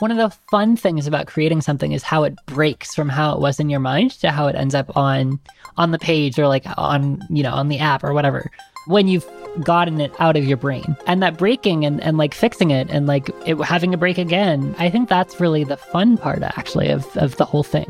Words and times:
One 0.00 0.10
of 0.10 0.18
the 0.18 0.28
fun 0.50 0.76
things 0.76 1.06
about 1.06 1.26
creating 1.26 1.62
something 1.62 1.92
is 1.92 2.02
how 2.02 2.24
it 2.24 2.36
breaks 2.44 2.94
from 2.94 3.08
how 3.08 3.32
it 3.32 3.40
was 3.40 3.58
in 3.58 3.70
your 3.70 3.80
mind 3.80 4.10
to 4.20 4.30
how 4.30 4.46
it 4.46 4.54
ends 4.54 4.74
up 4.74 4.94
on 4.94 5.40
on 5.78 5.90
the 5.90 5.98
page 5.98 6.38
or 6.38 6.48
like 6.48 6.64
on, 6.76 7.22
you 7.30 7.42
know, 7.42 7.52
on 7.52 7.68
the 7.68 7.78
app 7.78 8.04
or 8.04 8.12
whatever. 8.12 8.50
When 8.86 9.08
you've 9.08 9.26
gotten 9.64 9.98
it 10.02 10.12
out 10.18 10.36
of 10.36 10.44
your 10.44 10.58
brain. 10.58 10.98
And 11.06 11.22
that 11.22 11.38
breaking 11.38 11.86
and, 11.86 12.02
and 12.02 12.18
like 12.18 12.34
fixing 12.34 12.70
it 12.70 12.90
and 12.90 13.06
like 13.06 13.30
it, 13.46 13.56
having 13.56 13.94
a 13.94 13.96
break 13.96 14.18
again, 14.18 14.74
I 14.78 14.90
think 14.90 15.08
that's 15.08 15.40
really 15.40 15.64
the 15.64 15.78
fun 15.78 16.18
part 16.18 16.42
actually 16.42 16.90
of, 16.90 17.16
of 17.16 17.36
the 17.38 17.46
whole 17.46 17.62
thing. 17.62 17.86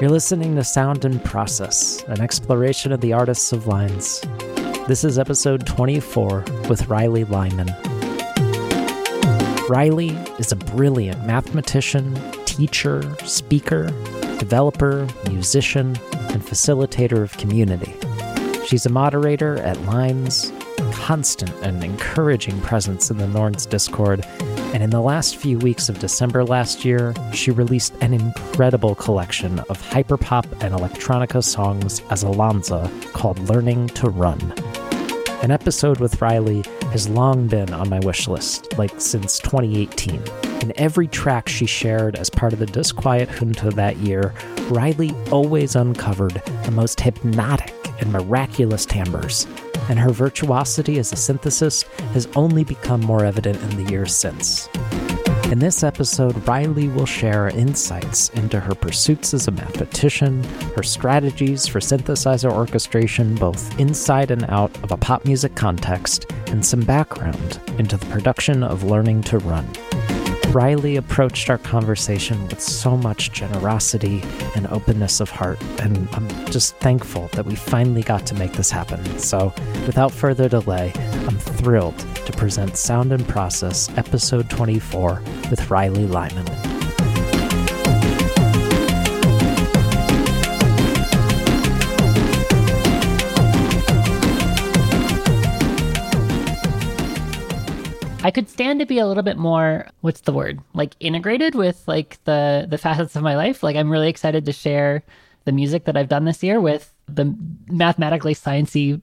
You're 0.00 0.10
listening 0.10 0.54
to 0.54 0.62
Sound 0.62 1.04
and 1.04 1.22
Process, 1.24 2.04
an 2.04 2.20
exploration 2.20 2.92
of 2.92 3.00
the 3.00 3.12
artists 3.12 3.52
of 3.52 3.66
lines. 3.66 4.20
This 4.86 5.02
is 5.02 5.18
episode 5.18 5.66
24 5.66 6.44
with 6.68 6.82
Rylee 6.84 7.28
Lyman. 7.28 7.89
Rylee 9.70 10.40
is 10.40 10.50
a 10.50 10.56
brilliant 10.56 11.24
mathematician, 11.26 12.18
teacher, 12.44 13.16
speaker, 13.24 13.86
developer, 14.40 15.06
musician, 15.28 15.96
and 16.30 16.42
facilitator 16.42 17.22
of 17.22 17.36
community. 17.36 17.94
She's 18.66 18.84
a 18.84 18.90
moderator 18.90 19.58
at 19.58 19.80
Lines, 19.82 20.52
constant 20.90 21.52
and 21.62 21.84
encouraging 21.84 22.60
presence 22.62 23.12
in 23.12 23.18
the 23.18 23.28
Norns 23.28 23.64
Discord, 23.64 24.26
and 24.74 24.82
in 24.82 24.90
the 24.90 25.00
last 25.00 25.36
few 25.36 25.56
weeks 25.60 25.88
of 25.88 26.00
December 26.00 26.44
last 26.44 26.84
year, 26.84 27.14
she 27.32 27.52
released 27.52 27.94
an 28.00 28.12
incredible 28.12 28.96
collection 28.96 29.60
of 29.60 29.80
hyperpop 29.80 30.50
and 30.64 30.74
electronica 30.74 31.44
songs 31.44 32.02
as 32.10 32.24
Alanza 32.24 32.90
called 33.12 33.38
Learning 33.48 33.86
to 33.90 34.10
Run. 34.10 34.40
An 35.44 35.52
episode 35.52 36.00
with 36.00 36.18
Rylee 36.18 36.66
has 36.90 37.08
long 37.08 37.46
been 37.46 37.72
on 37.72 37.88
my 37.88 38.00
wish 38.00 38.28
list, 38.28 38.76
like 38.78 39.00
since 39.00 39.38
2018. 39.38 40.22
In 40.60 40.72
every 40.76 41.06
track 41.06 41.48
she 41.48 41.66
shared 41.66 42.16
as 42.16 42.28
part 42.28 42.52
of 42.52 42.58
the 42.58 42.66
Disquiet 42.66 43.28
Junto 43.30 43.70
that 43.70 43.96
year, 43.98 44.34
Rylee 44.68 45.14
always 45.32 45.76
uncovered 45.76 46.42
the 46.64 46.70
most 46.70 47.00
hypnotic 47.00 47.74
and 48.00 48.12
miraculous 48.12 48.84
timbres, 48.84 49.46
and 49.88 49.98
her 49.98 50.10
virtuosity 50.10 50.98
as 50.98 51.12
a 51.12 51.16
synthesist 51.16 51.84
has 52.12 52.28
only 52.34 52.64
become 52.64 53.00
more 53.00 53.24
evident 53.24 53.60
in 53.62 53.84
the 53.84 53.90
years 53.90 54.14
since. 54.14 54.68
In 55.50 55.58
this 55.58 55.82
episode, 55.82 56.36
Rylee 56.46 56.94
will 56.94 57.06
share 57.06 57.48
insights 57.48 58.28
into 58.28 58.60
her 58.60 58.72
pursuits 58.72 59.34
as 59.34 59.48
a 59.48 59.50
mathematician, 59.50 60.44
her 60.76 60.84
strategies 60.84 61.66
for 61.66 61.80
synthesizer 61.80 62.52
orchestration 62.52 63.34
both 63.34 63.76
inside 63.80 64.30
and 64.30 64.44
out 64.44 64.72
of 64.84 64.92
a 64.92 64.96
pop 64.96 65.24
music 65.24 65.56
context, 65.56 66.30
and 66.46 66.64
some 66.64 66.82
background 66.82 67.60
into 67.78 67.96
the 67.96 68.06
production 68.06 68.62
of 68.62 68.84
Learning 68.84 69.22
to 69.22 69.38
Run. 69.38 69.66
Rylee 70.52 70.98
approached 70.98 71.50
our 71.50 71.58
conversation 71.58 72.40
with 72.46 72.60
so 72.60 72.96
much 72.96 73.32
generosity 73.32 74.22
and 74.54 74.68
openness 74.68 75.18
of 75.18 75.30
heart, 75.30 75.60
and 75.80 76.08
I'm 76.12 76.28
just 76.46 76.76
thankful 76.76 77.26
that 77.32 77.44
we 77.44 77.56
finally 77.56 78.02
got 78.02 78.24
to 78.26 78.36
make 78.36 78.52
this 78.52 78.70
happen. 78.70 79.18
So, 79.18 79.52
without 79.84 80.12
further 80.12 80.48
delay, 80.48 80.92
I'm 81.26 81.38
thrilled 81.38 82.04
to 82.30 82.36
present 82.36 82.76
Sound 82.76 83.12
and 83.12 83.26
Process, 83.26 83.88
episode 83.96 84.48
24, 84.50 85.22
with 85.50 85.60
Rylee 85.68 86.08
Lyman. 86.08 86.46
I 98.22 98.30
could 98.30 98.48
stand 98.48 98.80
to 98.80 98.86
be 98.86 98.98
a 98.98 99.06
little 99.06 99.22
bit 99.22 99.36
more 99.38 99.86
what's 100.02 100.20
the 100.20 100.32
word? 100.32 100.60
Like 100.74 100.94
integrated 101.00 101.54
with 101.54 101.82
like 101.88 102.22
the 102.24 102.66
the 102.68 102.78
facets 102.78 103.16
of 103.16 103.22
my 103.22 103.34
life. 103.34 103.62
Like 103.62 103.76
I'm 103.76 103.90
really 103.90 104.08
excited 104.08 104.44
to 104.44 104.52
share 104.52 105.02
the 105.46 105.52
music 105.52 105.86
that 105.86 105.96
I've 105.96 106.08
done 106.08 106.26
this 106.26 106.42
year 106.42 106.60
with 106.60 106.92
the 107.08 107.34
mathematically 107.66 108.34
sciency 108.34 109.00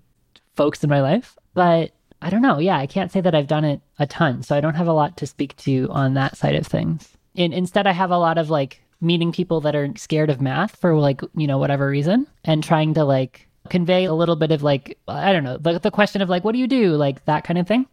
folks 0.56 0.84
in 0.84 0.90
my 0.90 1.02
life. 1.02 1.38
But 1.56 1.92
I 2.22 2.30
don't 2.30 2.42
know. 2.42 2.60
Yeah, 2.60 2.78
I 2.78 2.88
can't 2.88 3.12
say 3.12 3.22
that 3.22 3.36
I've 3.36 3.48
done 3.48 3.64
it 3.64 3.82
a 4.00 4.08
ton. 4.08 4.44
So 4.44 4.56
I 4.56 4.62
don't 4.62 4.76
have 4.76 4.88
a 4.88 4.94
lot 4.94 5.18
to 5.18 5.28
speak 5.28 5.56
to 5.58 5.88
on 5.92 6.16
that 6.16 6.36
side 6.38 6.56
of 6.56 6.66
things. 6.66 7.10
In, 7.36 7.54
instead 7.54 7.88
I 7.88 7.92
have 7.92 8.12
a 8.12 8.18
lot 8.18 8.38
of 8.38 8.50
like 8.50 8.82
meeting 9.00 9.32
people 9.32 9.62
that 9.62 9.76
are 9.76 9.90
scared 9.96 10.30
of 10.30 10.42
math 10.42 10.76
for 10.76 10.96
like, 10.96 11.22
you 11.36 11.46
know, 11.46 11.60
whatever 11.60 11.88
reason 11.88 12.26
and 12.44 12.64
trying 12.64 12.96
to 12.96 13.04
like 13.04 13.48
convey 13.70 14.06
a 14.06 14.14
little 14.14 14.36
bit 14.36 14.52
of 14.52 14.64
like 14.64 14.98
I 15.08 15.32
don't 15.32 15.44
know, 15.44 15.58
the, 15.58 15.78
the 15.78 15.92
question 15.92 16.22
of 16.22 16.30
like 16.30 16.44
what 16.44 16.54
do 16.54 16.60
you 16.60 16.68
do? 16.68 16.92
Like 16.96 17.24
that 17.26 17.44
kind 17.44 17.60
of 17.60 17.68
thing 17.68 17.86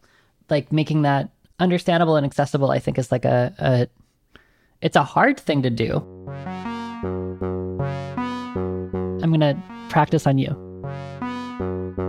like 0.50 0.72
making 0.72 1.02
that 1.02 1.30
understandable 1.58 2.16
and 2.16 2.26
accessible 2.26 2.70
i 2.70 2.78
think 2.78 2.98
is 2.98 3.12
like 3.12 3.24
a, 3.24 3.54
a 3.58 3.88
it's 4.80 4.96
a 4.96 5.04
hard 5.04 5.38
thing 5.38 5.62
to 5.62 5.70
do 5.70 5.96
i'm 9.22 9.30
gonna 9.30 9.60
practice 9.88 10.26
on 10.26 10.38
you 10.38 10.50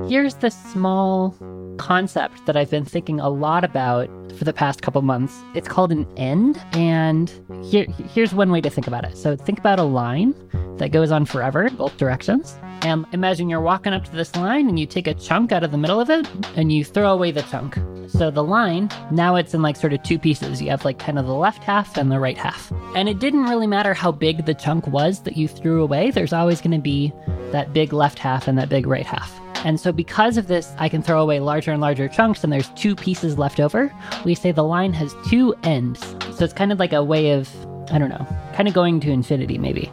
here's 0.09 0.35
the 0.35 0.49
small 0.49 1.35
concept 1.77 2.45
that 2.45 2.55
i've 2.57 2.69
been 2.69 2.85
thinking 2.85 3.19
a 3.19 3.29
lot 3.29 3.63
about 3.63 4.09
for 4.35 4.43
the 4.43 4.53
past 4.53 4.81
couple 4.81 5.01
months. 5.01 5.41
It's 5.53 5.67
called 5.67 5.91
an 5.91 6.05
end 6.17 6.61
and 6.73 7.29
here 7.63 7.85
here's 8.09 8.33
one 8.33 8.51
way 8.51 8.61
to 8.61 8.69
think 8.69 8.87
about 8.87 9.05
it. 9.05 9.17
So 9.17 9.35
think 9.35 9.59
about 9.59 9.79
a 9.79 9.83
line 9.83 10.35
that 10.77 10.91
goes 10.91 11.11
on 11.11 11.25
forever 11.25 11.69
both 11.69 11.97
directions. 11.97 12.57
And 12.81 13.05
imagine 13.13 13.49
you're 13.49 13.61
walking 13.61 13.93
up 13.93 14.03
to 14.05 14.11
this 14.11 14.35
line 14.35 14.69
and 14.69 14.79
you 14.79 14.85
take 14.85 15.07
a 15.07 15.13
chunk 15.13 15.51
out 15.51 15.63
of 15.63 15.71
the 15.71 15.77
middle 15.77 15.99
of 15.99 16.09
it 16.09 16.27
and 16.55 16.71
you 16.71 16.83
throw 16.83 17.11
away 17.13 17.31
the 17.31 17.43
chunk. 17.43 17.77
So 18.07 18.31
the 18.31 18.43
line, 18.43 18.89
now 19.11 19.35
it's 19.35 19.53
in 19.53 19.61
like 19.61 19.75
sort 19.75 19.93
of 19.93 20.03
two 20.03 20.19
pieces. 20.19 20.61
You 20.61 20.69
have 20.69 20.85
like 20.85 20.99
kind 20.99 21.19
of 21.19 21.25
the 21.25 21.33
left 21.33 21.63
half 21.63 21.97
and 21.97 22.11
the 22.11 22.19
right 22.19 22.37
half. 22.37 22.71
And 22.95 23.09
it 23.09 23.19
didn't 23.19 23.43
really 23.43 23.67
matter 23.67 23.93
how 23.93 24.11
big 24.11 24.45
the 24.45 24.53
chunk 24.53 24.87
was 24.87 25.21
that 25.21 25.37
you 25.37 25.47
threw 25.47 25.81
away, 25.81 26.11
there's 26.11 26.33
always 26.33 26.61
going 26.61 26.71
to 26.71 26.79
be 26.79 27.11
that 27.51 27.73
big 27.73 27.93
left 27.93 28.19
half 28.19 28.47
and 28.47 28.57
that 28.57 28.69
big 28.69 28.87
right 28.87 29.05
half. 29.05 29.39
And 29.63 29.79
so, 29.79 29.91
because 29.91 30.37
of 30.37 30.47
this, 30.47 30.71
I 30.77 30.89
can 30.89 31.01
throw 31.01 31.23
away 31.23 31.39
larger 31.39 31.71
and 31.71 31.81
larger 31.81 32.07
chunks, 32.07 32.43
and 32.43 32.53
there's 32.53 32.69
two 32.71 32.95
pieces 32.95 33.39
left 33.39 33.59
over. 33.59 33.91
We 34.23 34.35
say 34.35 34.51
the 34.51 34.63
line 34.63 34.93
has 34.93 35.15
two 35.27 35.55
ends. 35.63 35.99
So, 36.37 36.45
it's 36.45 36.53
kind 36.53 36.71
of 36.71 36.77
like 36.77 36.93
a 36.93 37.03
way 37.03 37.31
of, 37.31 37.49
I 37.91 37.97
don't 37.97 38.09
know, 38.09 38.27
kind 38.53 38.67
of 38.67 38.75
going 38.75 38.99
to 38.99 39.09
infinity, 39.09 39.57
maybe. 39.57 39.91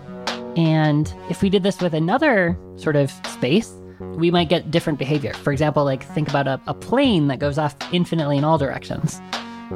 And 0.58 1.12
if 1.30 1.40
we 1.40 1.48
did 1.48 1.62
this 1.62 1.80
with 1.80 1.94
another 1.94 2.58
sort 2.76 2.96
of 2.96 3.10
space, 3.26 3.72
Mm-hmm. 4.02 4.20
we 4.20 4.30
might 4.30 4.48
get 4.48 4.70
different 4.70 4.98
behavior. 4.98 5.32
For 5.34 5.52
example, 5.52 5.84
like 5.84 6.04
think 6.04 6.28
about 6.28 6.46
a, 6.46 6.60
a 6.66 6.74
plane 6.74 7.28
that 7.28 7.38
goes 7.38 7.56
off 7.58 7.76
infinitely 7.92 8.36
in 8.38 8.44
all 8.44 8.58
directions. 8.58 9.20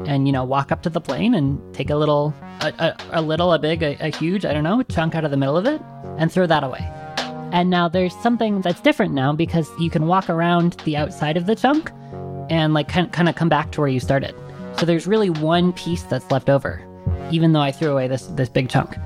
And, 0.04 0.26
you 0.26 0.32
know, 0.32 0.44
walk 0.44 0.72
up 0.72 0.82
to 0.82 0.90
the 0.90 1.00
plane 1.00 1.34
and 1.34 1.74
take 1.74 1.88
a 1.88 1.96
little, 1.96 2.34
a, 2.60 2.66
a, 2.78 2.96
a 3.12 3.22
little, 3.22 3.54
a 3.54 3.58
big, 3.58 3.82
a, 3.82 3.96
a 4.00 4.14
huge, 4.14 4.44
I 4.44 4.52
don't 4.52 4.62
know, 4.62 4.82
chunk 4.82 5.14
out 5.14 5.24
of 5.24 5.30
the 5.30 5.38
middle 5.38 5.56
of 5.56 5.64
it 5.64 5.80
and 6.18 6.30
throw 6.30 6.46
that 6.46 6.62
away. 6.62 6.80
And 7.50 7.70
now 7.70 7.88
there's 7.88 8.14
something 8.16 8.60
that's 8.60 8.80
different 8.82 9.14
now 9.14 9.32
because 9.32 9.70
you 9.78 9.88
can 9.88 10.06
walk 10.06 10.28
around 10.28 10.72
the 10.84 10.98
outside 10.98 11.38
of 11.38 11.46
the 11.46 11.56
chunk 11.56 11.90
and 12.50 12.74
like 12.74 12.88
kind, 12.88 13.10
kind 13.10 13.26
of 13.26 13.36
come 13.36 13.48
back 13.48 13.72
to 13.72 13.80
where 13.80 13.88
you 13.88 14.00
started. 14.00 14.34
So 14.76 14.84
there's 14.84 15.06
really 15.06 15.30
one 15.30 15.72
piece 15.72 16.02
that's 16.02 16.30
left 16.30 16.50
over, 16.50 16.84
even 17.30 17.54
though 17.54 17.62
I 17.62 17.72
threw 17.72 17.90
away 17.90 18.06
this, 18.06 18.26
this 18.26 18.50
big 18.50 18.68
chunk. 18.68 18.98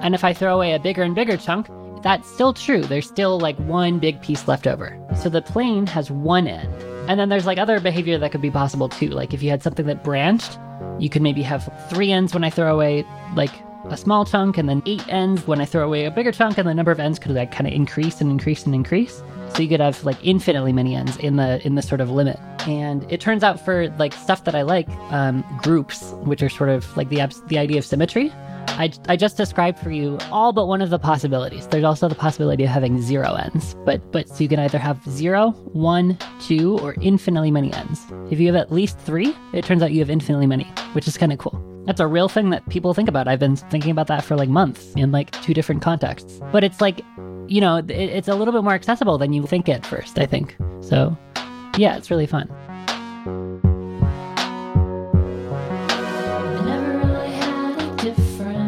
And 0.00 0.14
if 0.14 0.24
I 0.24 0.32
throw 0.32 0.54
away 0.54 0.72
a 0.72 0.78
bigger 0.78 1.02
and 1.02 1.14
bigger 1.14 1.36
chunk, 1.36 1.68
that's 2.02 2.28
still 2.30 2.52
true. 2.52 2.82
There's 2.82 3.06
still 3.06 3.38
like 3.38 3.56
one 3.58 3.98
big 3.98 4.20
piece 4.22 4.48
left 4.48 4.66
over. 4.66 4.98
So 5.20 5.28
the 5.28 5.42
plane 5.42 5.86
has 5.86 6.10
one 6.10 6.46
end. 6.46 6.72
And 7.08 7.18
then 7.18 7.28
there's 7.28 7.46
like 7.46 7.58
other 7.58 7.80
behavior 7.80 8.18
that 8.18 8.32
could 8.32 8.42
be 8.42 8.50
possible 8.50 8.88
too. 8.88 9.08
Like 9.08 9.34
if 9.34 9.42
you 9.42 9.50
had 9.50 9.62
something 9.62 9.86
that 9.86 10.04
branched, 10.04 10.58
you 10.98 11.08
could 11.10 11.22
maybe 11.22 11.42
have 11.42 11.68
three 11.90 12.12
ends 12.12 12.34
when 12.34 12.44
I 12.44 12.50
throw 12.50 12.72
away 12.72 13.04
like 13.34 13.50
a 13.88 13.96
small 13.96 14.24
chunk 14.24 14.58
and 14.58 14.68
then 14.68 14.82
eight 14.86 15.06
ends 15.08 15.46
when 15.46 15.60
I 15.60 15.64
throw 15.64 15.84
away 15.84 16.04
a 16.04 16.10
bigger 16.10 16.32
chunk 16.32 16.58
and 16.58 16.68
the 16.68 16.74
number 16.74 16.90
of 16.90 17.00
ends 17.00 17.18
could 17.18 17.32
like 17.32 17.50
kind 17.50 17.66
of 17.66 17.72
increase 17.72 18.20
and 18.20 18.30
increase 18.30 18.66
and 18.66 18.74
increase. 18.74 19.22
So 19.54 19.62
you 19.62 19.68
could 19.68 19.80
have 19.80 20.04
like 20.04 20.16
infinitely 20.24 20.72
many 20.72 20.94
ends 20.94 21.16
in 21.16 21.36
the 21.36 21.64
in 21.66 21.74
the 21.74 21.82
sort 21.82 22.00
of 22.00 22.10
limit. 22.10 22.38
And 22.68 23.10
it 23.10 23.20
turns 23.20 23.42
out 23.42 23.58
for 23.58 23.88
like 23.98 24.12
stuff 24.12 24.44
that 24.44 24.54
I 24.54 24.62
like, 24.62 24.88
um, 25.10 25.44
groups, 25.62 26.12
which 26.24 26.42
are 26.42 26.48
sort 26.48 26.70
of 26.70 26.96
like 26.96 27.08
the 27.08 27.20
abs- 27.20 27.42
the 27.48 27.58
idea 27.58 27.78
of 27.78 27.84
symmetry, 27.84 28.32
I, 28.78 28.92
I 29.08 29.16
just 29.16 29.36
described 29.36 29.78
for 29.78 29.90
you 29.90 30.18
all 30.30 30.52
but 30.52 30.66
one 30.66 30.80
of 30.80 30.90
the 30.90 30.98
possibilities. 30.98 31.66
There's 31.66 31.84
also 31.84 32.08
the 32.08 32.14
possibility 32.14 32.64
of 32.64 32.70
having 32.70 33.00
zero 33.00 33.34
ends, 33.34 33.76
but 33.84 34.12
but 34.12 34.28
so 34.28 34.42
you 34.42 34.48
can 34.48 34.58
either 34.58 34.78
have 34.78 35.02
zero, 35.08 35.50
one, 35.72 36.18
two, 36.40 36.78
or 36.78 36.94
infinitely 37.00 37.50
many 37.50 37.72
ends. 37.72 38.06
If 38.30 38.40
you 38.40 38.46
have 38.46 38.56
at 38.56 38.72
least 38.72 38.98
three, 38.98 39.34
it 39.52 39.64
turns 39.64 39.82
out 39.82 39.92
you 39.92 40.00
have 40.00 40.10
infinitely 40.10 40.46
many, 40.46 40.64
which 40.92 41.06
is 41.06 41.18
kind 41.18 41.32
of 41.32 41.38
cool. 41.38 41.62
That's 41.86 42.00
a 42.00 42.06
real 42.06 42.28
thing 42.28 42.50
that 42.50 42.68
people 42.68 42.94
think 42.94 43.08
about. 43.08 43.26
I've 43.26 43.38
been 43.38 43.56
thinking 43.56 43.90
about 43.90 44.06
that 44.08 44.24
for 44.24 44.36
like 44.36 44.48
months 44.48 44.92
in 44.96 45.12
like 45.12 45.30
two 45.42 45.54
different 45.54 45.82
contexts. 45.82 46.40
But 46.52 46.62
it's 46.62 46.80
like, 46.80 47.00
you 47.48 47.60
know, 47.60 47.78
it, 47.78 47.90
it's 47.90 48.28
a 48.28 48.34
little 48.34 48.52
bit 48.52 48.62
more 48.62 48.74
accessible 48.74 49.18
than 49.18 49.32
you 49.32 49.46
think 49.46 49.68
at 49.68 49.84
first, 49.84 50.18
I 50.18 50.26
think. 50.26 50.56
So, 50.80 51.16
yeah, 51.76 51.96
it's 51.96 52.10
really 52.10 52.26
fun. 52.26 52.48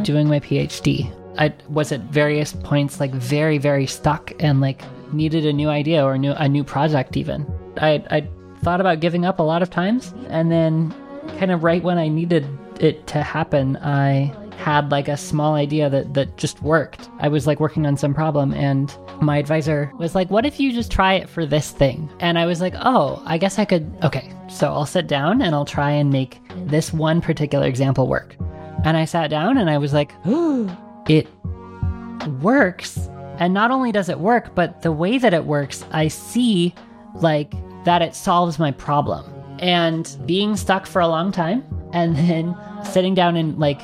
Doing 0.05 0.29
my 0.29 0.41
PhD. 0.41 1.13
I 1.39 1.53
was 1.69 1.93
at 1.93 2.01
various 2.01 2.53
points 2.53 3.01
like 3.01 3.13
very, 3.13 3.59
very 3.59 3.87
stuck 3.87 4.33
and 4.41 4.61
like 4.61 4.83
needed 5.13 5.47
a 5.47 5.53
new 5.53 5.69
idea 5.69 6.05
or 6.05 6.15
a 6.15 6.19
new 6.19 6.33
a 6.33 6.49
new 6.49 6.65
project 6.65 7.17
even. 7.17 7.47
I 7.79 8.05
I 8.11 8.29
thought 8.63 8.81
about 8.81 9.01
giving 9.01 9.25
up 9.25 9.39
a 9.39 9.43
lot 9.43 9.63
of 9.63 9.71
times 9.71 10.15
and 10.29 10.51
then 10.51 10.95
kind 11.39 11.51
of 11.51 11.65
right 11.65 11.83
when 11.83 11.99
I 11.99 12.09
needed 12.09 12.47
it 12.81 13.07
to 13.09 13.23
happen, 13.23 13.77
I 13.79 14.35
had 14.57 14.93
like 14.93 15.09
a 15.09 15.17
small 15.17 15.55
idea 15.55 15.91
that 15.91 16.15
that 16.15 16.37
just 16.37 16.63
worked. 16.63 17.09
I 17.19 17.29
was 17.29 17.47
like 17.47 17.59
working 17.59 17.87
on 17.87 17.97
some 17.97 18.15
problem 18.15 18.53
and 18.55 18.97
my 19.21 19.39
advisor 19.39 19.93
was 19.99 20.15
like, 20.15 20.31
"What 20.31 20.47
if 20.47 20.61
you 20.61 20.73
just 20.73 20.91
try 20.93 21.15
it 21.15 21.29
for 21.29 21.47
this 21.47 21.71
thing?" 21.71 22.09
And 22.21 22.39
I 22.39 22.47
was 22.47 22.61
like, 22.61 22.75
"Oh, 22.79 23.23
I 23.27 23.39
guess 23.39 23.59
I 23.59 23.65
could 23.65 23.93
Okay, 24.03 24.33
so 24.49 24.69
I'll 24.73 24.87
sit 24.87 25.07
down 25.07 25.43
and 25.43 25.55
I'll 25.55 25.65
try 25.65 25.91
and 25.91 26.11
make 26.11 26.41
this 26.67 26.93
one 26.93 27.21
particular 27.21 27.67
example 27.67 28.07
work." 28.07 28.37
And 28.85 28.97
I 28.97 29.05
sat 29.05 29.31
down 29.31 29.59
and 29.59 29.71
I 29.71 29.79
was 29.79 29.93
like, 29.93 30.15
"Oh, 30.25 30.77
it 31.09 31.29
works." 32.41 33.09
And 33.39 33.55
not 33.55 33.71
only 33.71 33.93
does 33.93 34.09
it 34.09 34.19
work, 34.19 34.55
but 34.55 34.83
the 34.83 34.93
way 34.93 35.19
that 35.19 35.35
it 35.35 35.45
works, 35.45 35.85
I 35.93 36.09
see 36.09 36.75
like 37.15 37.55
that 37.85 38.03
it 38.03 38.15
solves 38.15 38.59
my 38.59 38.71
problem. 38.71 39.25
And 39.59 40.17
being 40.27 40.57
stuck 40.57 40.87
for 40.87 41.01
a 41.01 41.09
long 41.09 41.33
time 41.33 41.65
and 41.93 42.17
then 42.29 42.57
sitting 42.85 43.15
down 43.15 43.37
and 43.37 43.59
like 43.59 43.81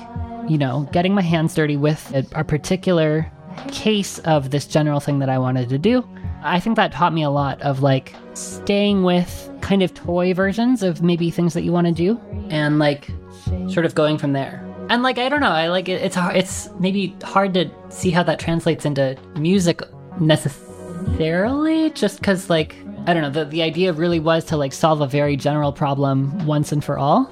you 0.48 0.58
know, 0.58 0.88
getting 0.92 1.14
my 1.14 1.22
hands 1.22 1.54
dirty 1.54 1.76
with 1.76 2.12
a, 2.14 2.26
a 2.40 2.44
particular 2.44 3.30
case 3.70 4.18
of 4.20 4.50
this 4.50 4.66
general 4.66 5.00
thing 5.00 5.18
that 5.18 5.28
I 5.28 5.38
wanted 5.38 5.68
to 5.68 5.78
do. 5.78 6.08
I 6.42 6.60
think 6.60 6.76
that 6.76 6.92
taught 6.92 7.12
me 7.12 7.22
a 7.22 7.30
lot 7.30 7.60
of 7.62 7.82
like 7.82 8.14
staying 8.34 9.02
with 9.02 9.50
kind 9.60 9.82
of 9.82 9.92
toy 9.92 10.32
versions 10.32 10.82
of 10.82 11.02
maybe 11.02 11.30
things 11.30 11.52
that 11.54 11.62
you 11.62 11.72
want 11.72 11.86
to 11.86 11.92
do 11.92 12.18
and 12.50 12.78
like 12.78 13.10
sort 13.68 13.84
of 13.84 13.94
going 13.94 14.16
from 14.16 14.32
there. 14.32 14.64
And 14.88 15.02
like 15.02 15.18
I 15.18 15.28
don't 15.28 15.40
know, 15.40 15.50
I 15.50 15.68
like 15.68 15.88
it, 15.88 16.02
it's 16.02 16.16
it's 16.18 16.68
maybe 16.78 17.16
hard 17.22 17.54
to 17.54 17.70
see 17.90 18.10
how 18.10 18.22
that 18.22 18.38
translates 18.38 18.84
into 18.84 19.16
music 19.36 19.82
necessarily 20.20 21.90
just 21.90 22.22
cuz 22.22 22.48
like 22.48 22.76
I 23.06 23.14
don't 23.14 23.22
know, 23.22 23.30
the 23.30 23.44
the 23.44 23.62
idea 23.62 23.92
really 23.92 24.20
was 24.20 24.44
to 24.46 24.56
like 24.56 24.72
solve 24.72 25.00
a 25.00 25.06
very 25.06 25.36
general 25.36 25.72
problem 25.72 26.46
once 26.46 26.72
and 26.72 26.82
for 26.82 26.98
all. 26.98 27.30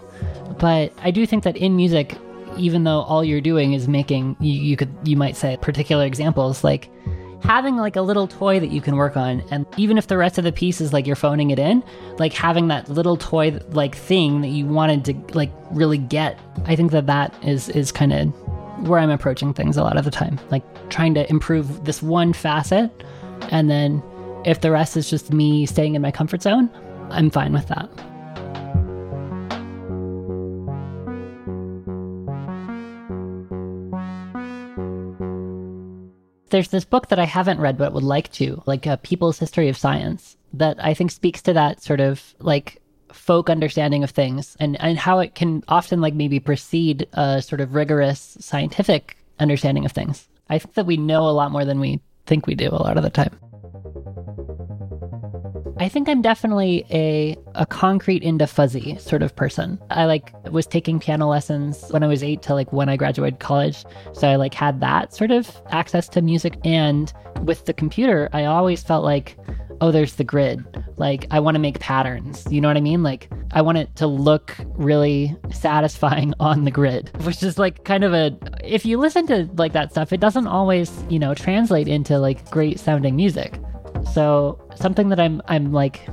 But 0.59 0.93
I 1.03 1.11
do 1.11 1.27
think 1.27 1.45
that 1.45 1.57
in 1.57 1.77
music 1.77 2.17
even 2.59 2.85
though 2.85 3.03
all 3.03 3.23
you're 3.23 3.41
doing 3.41 3.75
is 3.75 3.87
making 3.87 4.37
you, 4.41 4.53
you 4.53 4.77
could 4.77 4.95
you 5.05 5.17
might 5.17 5.37
say 5.37 5.57
particular 5.59 6.05
examples 6.05 6.65
like 6.65 6.89
having 7.47 7.77
like 7.77 7.95
a 7.95 8.03
little 8.03 8.27
toy 8.27 8.59
that 8.59 8.73
you 8.73 8.81
can 8.81 8.97
work 8.97 9.17
on 9.17 9.41
and 9.53 9.65
even 9.77 9.97
if 9.97 10.09
the 10.09 10.17
rest 10.17 10.37
of 10.37 10.43
the 10.43 10.51
piece 10.51 10.81
is 10.81 10.93
like 10.93 11.07
you're 11.07 11.15
phoning 11.15 11.51
it 11.51 11.61
in 11.61 11.81
like 12.19 12.33
having 12.33 12.67
that 12.67 12.89
little 12.89 13.17
toy 13.17 13.57
like 13.69 13.95
thing 13.95 14.41
that 14.41 14.49
you 14.49 14.67
wanted 14.67 15.05
to 15.05 15.15
like 15.33 15.53
really 15.71 15.97
get 15.97 16.37
i 16.65 16.75
think 16.75 16.91
that 16.91 17.07
that 17.07 17.33
is 17.45 17.69
is 17.69 17.93
kind 17.93 18.13
of 18.13 18.27
where 18.89 18.99
i'm 18.99 19.11
approaching 19.11 19.55
things 19.55 19.77
a 19.77 19.83
lot 19.83 19.97
of 19.97 20.05
the 20.05 20.11
time. 20.11 20.39
Like 20.51 20.65
trying 20.91 21.15
to 21.15 21.29
improve 21.31 21.85
this 21.85 22.03
one 22.03 22.33
facet 22.33 22.91
and 23.53 23.71
then 23.71 24.03
if 24.45 24.61
the 24.61 24.73
rest 24.73 24.97
is 24.97 25.09
just 25.09 25.33
me 25.33 25.67
staying 25.67 25.95
in 25.95 26.03
my 26.03 26.11
comfort 26.11 26.43
zone 26.43 26.69
i'm 27.11 27.31
fine 27.31 27.53
with 27.53 27.69
that 27.69 27.89
There's 36.57 36.69
this 36.69 36.87
book 36.87 37.09
that 37.09 37.19
I 37.19 37.27
haven't 37.27 37.61
read 37.61 37.77
but 37.77 37.93
would 37.93 38.03
like 38.03 38.33
to, 38.33 38.63
like 38.65 38.87
a 38.87 38.97
People's 38.97 39.39
History 39.39 39.69
of 39.69 39.77
Science, 39.77 40.39
that 40.55 40.83
I 40.83 40.95
think 40.95 41.11
speaks 41.11 41.43
to 41.43 41.53
that 41.53 41.83
sort 41.83 42.01
of 42.01 42.35
like 42.39 42.81
folk 43.13 43.51
understanding 43.51 44.03
of 44.03 44.09
things 44.09 44.57
and, 44.59 44.81
and 44.81 44.97
how 44.97 45.19
it 45.19 45.35
can 45.35 45.63
often 45.69 46.01
like 46.01 46.15
maybe 46.15 46.41
precede 46.41 47.07
a 47.13 47.43
sort 47.43 47.61
of 47.61 47.75
rigorous 47.75 48.39
scientific 48.41 49.19
understanding 49.39 49.85
of 49.85 49.93
things. 49.93 50.31
I 50.49 50.59
think 50.59 50.73
that 50.77 50.87
we 50.87 50.97
know 50.97 51.29
a 51.29 51.37
lot 51.37 51.53
more 51.53 51.67
than 51.67 51.79
we 51.79 52.01
think 52.25 52.47
we 52.47 52.55
do 52.55 52.71
a 52.71 52.81
lot 52.81 52.97
of 52.97 53.03
the 53.03 53.11
time. 53.11 53.39
I 55.79 55.89
think 55.89 56.09
I'm 56.09 56.23
definitely 56.23 56.87
a 56.91 57.37
a 57.55 57.67
concrete 57.67 58.23
into 58.23 58.47
fuzzy 58.47 58.97
sort 58.99 59.23
of 59.23 59.37
person. 59.37 59.79
I 59.91 60.07
like 60.07 60.33
was 60.51 60.67
taking 60.67 60.99
piano 60.99 61.29
lessons 61.29 61.85
when 61.91 62.03
I 62.03 62.07
was 62.07 62.23
8 62.23 62.41
to 62.43 62.55
like 62.55 62.73
when 62.73 62.89
I 62.89 62.97
graduated 62.97 63.41
college. 63.41 63.85
So 64.15 64.29
I 64.29 64.37
like 64.37 64.55
had 64.55 64.81
that 64.81 65.15
sort 65.15 65.31
of 65.31 65.51
access 65.71 66.09
to 66.11 66.23
music 66.23 66.59
and 66.65 67.13
with 67.43 67.67
the 67.67 67.75
computer, 67.75 68.31
I 68.33 68.47
always 68.47 68.83
felt 68.83 69.05
like 69.05 69.37
oh 69.83 69.91
there's 69.91 70.15
the 70.15 70.25
grid. 70.25 70.65
Like 70.97 71.27
I 71.31 71.41
want 71.41 71.57
to 71.57 71.59
make 71.59 71.79
patterns. 71.79 72.47
You 72.51 72.63
know 72.63 72.69
what 72.69 72.79
I 72.79 72.81
mean? 72.81 73.03
Like 73.03 73.31
I 73.53 73.61
want 73.61 73.77
it 73.77 73.95
to 73.97 74.07
look 74.07 74.57
really 74.77 75.37
satisfying 75.51 76.33
on 76.41 76.65
the 76.65 76.71
grid, 76.71 77.11
which 77.25 77.43
is 77.43 77.59
like 77.59 77.85
kind 77.85 78.03
of 78.03 78.15
a 78.15 78.37
if 78.65 78.87
you 78.87 78.99
listen 78.99 79.27
to 79.27 79.49
like 79.57 79.75
that 79.75 79.91
stuff, 79.91 80.13
it 80.13 80.21
doesn't 80.21 80.47
always, 80.47 80.91
you 81.11 81.19
know, 81.19 81.35
translate 81.35 81.87
into 81.87 82.19
like 82.19 82.51
great 82.51 82.81
sounding 82.81 83.15
music. 83.15 83.59
So 84.13 84.59
something 84.77 85.09
that 85.11 85.21
I'm 85.21 85.43
I'm 85.49 85.73
like 85.73 86.09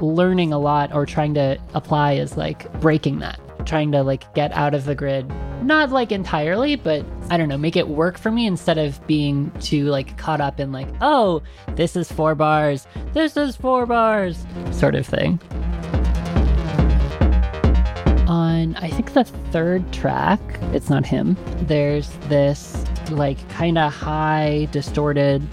learning 0.00 0.52
a 0.52 0.58
lot 0.58 0.92
or 0.92 1.06
trying 1.06 1.34
to 1.34 1.58
apply 1.74 2.12
is 2.12 2.36
like 2.36 2.72
breaking 2.80 3.20
that. 3.20 3.40
Trying 3.66 3.92
to 3.92 4.02
like 4.02 4.32
get 4.34 4.52
out 4.52 4.74
of 4.74 4.84
the 4.84 4.94
grid. 4.94 5.30
Not 5.62 5.90
like 5.90 6.10
entirely 6.10 6.74
but 6.74 7.06
i 7.30 7.36
don't 7.36 7.48
know 7.48 7.56
make 7.56 7.76
it 7.76 7.88
work 7.88 8.18
for 8.18 8.30
me 8.30 8.46
instead 8.46 8.78
of 8.78 9.04
being 9.06 9.50
too 9.60 9.86
like 9.86 10.18
caught 10.18 10.40
up 10.40 10.60
in 10.60 10.72
like 10.72 10.88
oh 11.00 11.40
this 11.76 11.96
is 11.96 12.10
four 12.10 12.34
bars 12.34 12.86
this 13.12 13.36
is 13.36 13.56
four 13.56 13.86
bars 13.86 14.44
sort 14.70 14.94
of 14.94 15.06
thing. 15.06 15.40
On 18.28 18.74
i 18.76 18.90
think 18.90 19.12
the 19.12 19.24
third 19.24 19.90
track 19.92 20.40
it's 20.72 20.90
not 20.90 21.06
him 21.06 21.36
there's 21.62 22.08
this 22.28 22.84
like 23.10 23.48
kind 23.48 23.78
of 23.78 23.92
high 23.92 24.68
distorted 24.72 25.46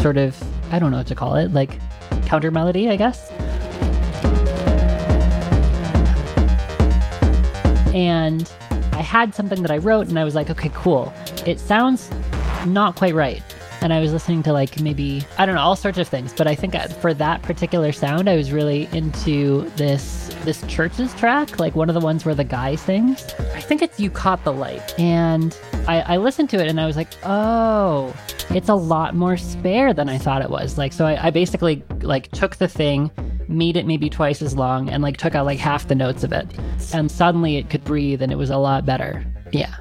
sort 0.00 0.16
of 0.16 0.36
I 0.70 0.78
don't 0.78 0.90
know 0.90 0.98
what 0.98 1.06
to 1.08 1.14
call 1.14 1.36
it, 1.36 1.52
like 1.52 1.78
counter 2.26 2.50
melody, 2.50 2.88
I 2.90 2.96
guess. 2.96 3.30
And 7.94 8.50
I 8.92 9.00
had 9.00 9.34
something 9.34 9.62
that 9.62 9.70
I 9.70 9.78
wrote 9.78 10.08
and 10.08 10.18
I 10.18 10.24
was 10.24 10.34
like, 10.34 10.50
okay, 10.50 10.70
cool. 10.74 11.12
It 11.46 11.58
sounds 11.60 12.10
not 12.66 12.96
quite 12.96 13.14
right. 13.14 13.42
And 13.86 13.92
I 13.92 14.00
was 14.00 14.12
listening 14.12 14.42
to 14.42 14.52
like 14.52 14.80
maybe, 14.80 15.24
I 15.38 15.46
don't 15.46 15.54
know, 15.54 15.60
all 15.60 15.76
sorts 15.76 15.96
of 15.98 16.08
things. 16.08 16.32
But 16.32 16.48
I 16.48 16.56
think 16.56 16.74
uh, 16.74 16.88
for 16.88 17.14
that 17.14 17.42
particular 17.42 17.92
sound, 17.92 18.28
I 18.28 18.34
was 18.34 18.50
really 18.50 18.88
into 18.90 19.70
this 19.76 20.34
this 20.42 20.60
Chvrches 20.62 21.16
track, 21.16 21.60
like 21.60 21.76
one 21.76 21.88
of 21.88 21.94
the 21.94 22.00
ones 22.00 22.24
where 22.24 22.34
the 22.34 22.42
guy 22.42 22.74
sings. 22.74 23.32
I 23.54 23.60
think 23.60 23.82
it's 23.82 24.00
You 24.00 24.10
Caught 24.10 24.42
the 24.42 24.52
Light. 24.52 24.98
And 24.98 25.56
I, 25.86 26.00
I 26.00 26.16
listened 26.16 26.50
to 26.50 26.56
it 26.56 26.66
and 26.66 26.80
I 26.80 26.86
was 26.86 26.96
like, 26.96 27.10
oh, 27.22 28.12
it's 28.50 28.68
a 28.68 28.74
lot 28.74 29.14
more 29.14 29.36
spare 29.36 29.94
than 29.94 30.08
I 30.08 30.18
thought 30.18 30.42
it 30.42 30.50
was. 30.50 30.76
Like, 30.78 30.92
so 30.92 31.06
I, 31.06 31.28
I 31.28 31.30
basically 31.30 31.84
like 32.00 32.28
took 32.32 32.56
the 32.56 32.66
thing, 32.66 33.12
made 33.46 33.76
it 33.76 33.86
maybe 33.86 34.10
twice 34.10 34.42
as 34.42 34.56
long, 34.56 34.90
and 34.90 35.00
like 35.00 35.16
took 35.16 35.36
out 35.36 35.46
like 35.46 35.60
half 35.60 35.86
the 35.86 35.94
notes 35.94 36.24
of 36.24 36.32
it, 36.32 36.48
and 36.92 37.08
suddenly 37.08 37.56
it 37.56 37.70
could 37.70 37.84
breathe, 37.84 38.20
and 38.20 38.32
it 38.32 38.36
was 38.36 38.50
a 38.50 38.56
lot 38.56 38.84
better. 38.84 39.24
Yeah. 39.52 39.76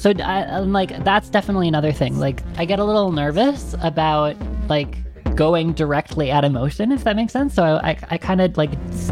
So 0.00 0.12
I, 0.12 0.60
like 0.60 1.04
that's 1.04 1.28
definitely 1.28 1.68
another 1.68 1.92
thing. 1.92 2.18
Like 2.18 2.42
I 2.56 2.64
get 2.64 2.78
a 2.78 2.84
little 2.84 3.12
nervous 3.12 3.74
about 3.82 4.34
like 4.70 4.96
going 5.36 5.74
directly 5.74 6.30
at 6.30 6.42
emotion, 6.42 6.90
if 6.90 7.04
that 7.04 7.16
makes 7.16 7.34
sense. 7.34 7.52
So 7.52 7.62
I, 7.62 7.98
I 8.08 8.16
kind 8.16 8.40
of 8.40 8.56
like, 8.56 8.70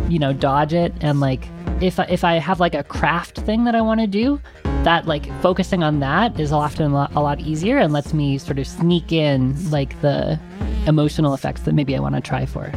you 0.09 0.19
know, 0.19 0.33
dodge 0.33 0.73
it 0.73 0.95
and 1.03 1.21
like 1.21 1.47
if 1.83 1.99
if 1.99 2.25
I 2.25 2.37
have 2.37 2.59
like 2.59 2.75
a 2.75 2.83
craft 2.83 3.41
thing 3.41 3.65
that 3.65 3.75
I 3.75 3.83
want 3.83 4.01
to 4.01 4.07
do, 4.07 4.41
that 4.85 5.07
like 5.07 5.31
focusing 5.43 5.83
on 5.83 6.01
that 6.01 6.41
is 6.41 6.53
often 6.53 6.93
a 6.93 6.95
lot, 6.95 7.15
a 7.15 7.21
lot 7.21 7.41
easier 7.41 7.77
and 7.77 7.93
lets 7.93 8.15
me 8.15 8.39
sort 8.39 8.59
of 8.59 8.67
sneak 8.67 9.13
in 9.13 9.71
like 9.71 10.01
the 10.01 10.41
emotional 10.87 11.35
effects 11.35 11.63
that 11.63 11.75
maybe 11.75 11.97
I 11.97 12.01
want 12.01 12.15
to 12.15 12.23
try 12.23 12.47
for. 12.47 12.73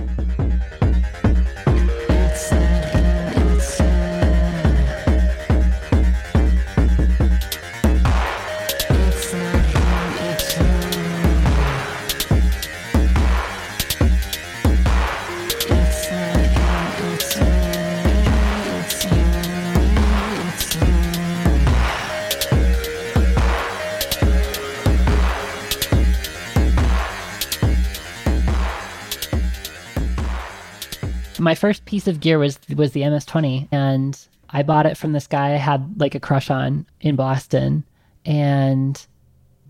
My 31.42 31.56
first 31.56 31.86
piece 31.86 32.08
of 32.08 32.20
gear 32.20 32.38
was 32.38 32.60
was 32.76 32.92
the 32.92 33.02
MS20 33.02 33.68
and 33.72 34.16
I 34.52 34.62
bought 34.62 34.86
it 34.86 34.96
from 34.96 35.14
this 35.14 35.26
guy 35.26 35.54
I 35.54 35.58
had 35.58 36.00
like 36.00 36.14
a 36.14 36.20
crush 36.20 36.52
on 36.52 36.86
in 37.00 37.16
Boston 37.16 37.84
and 38.24 39.04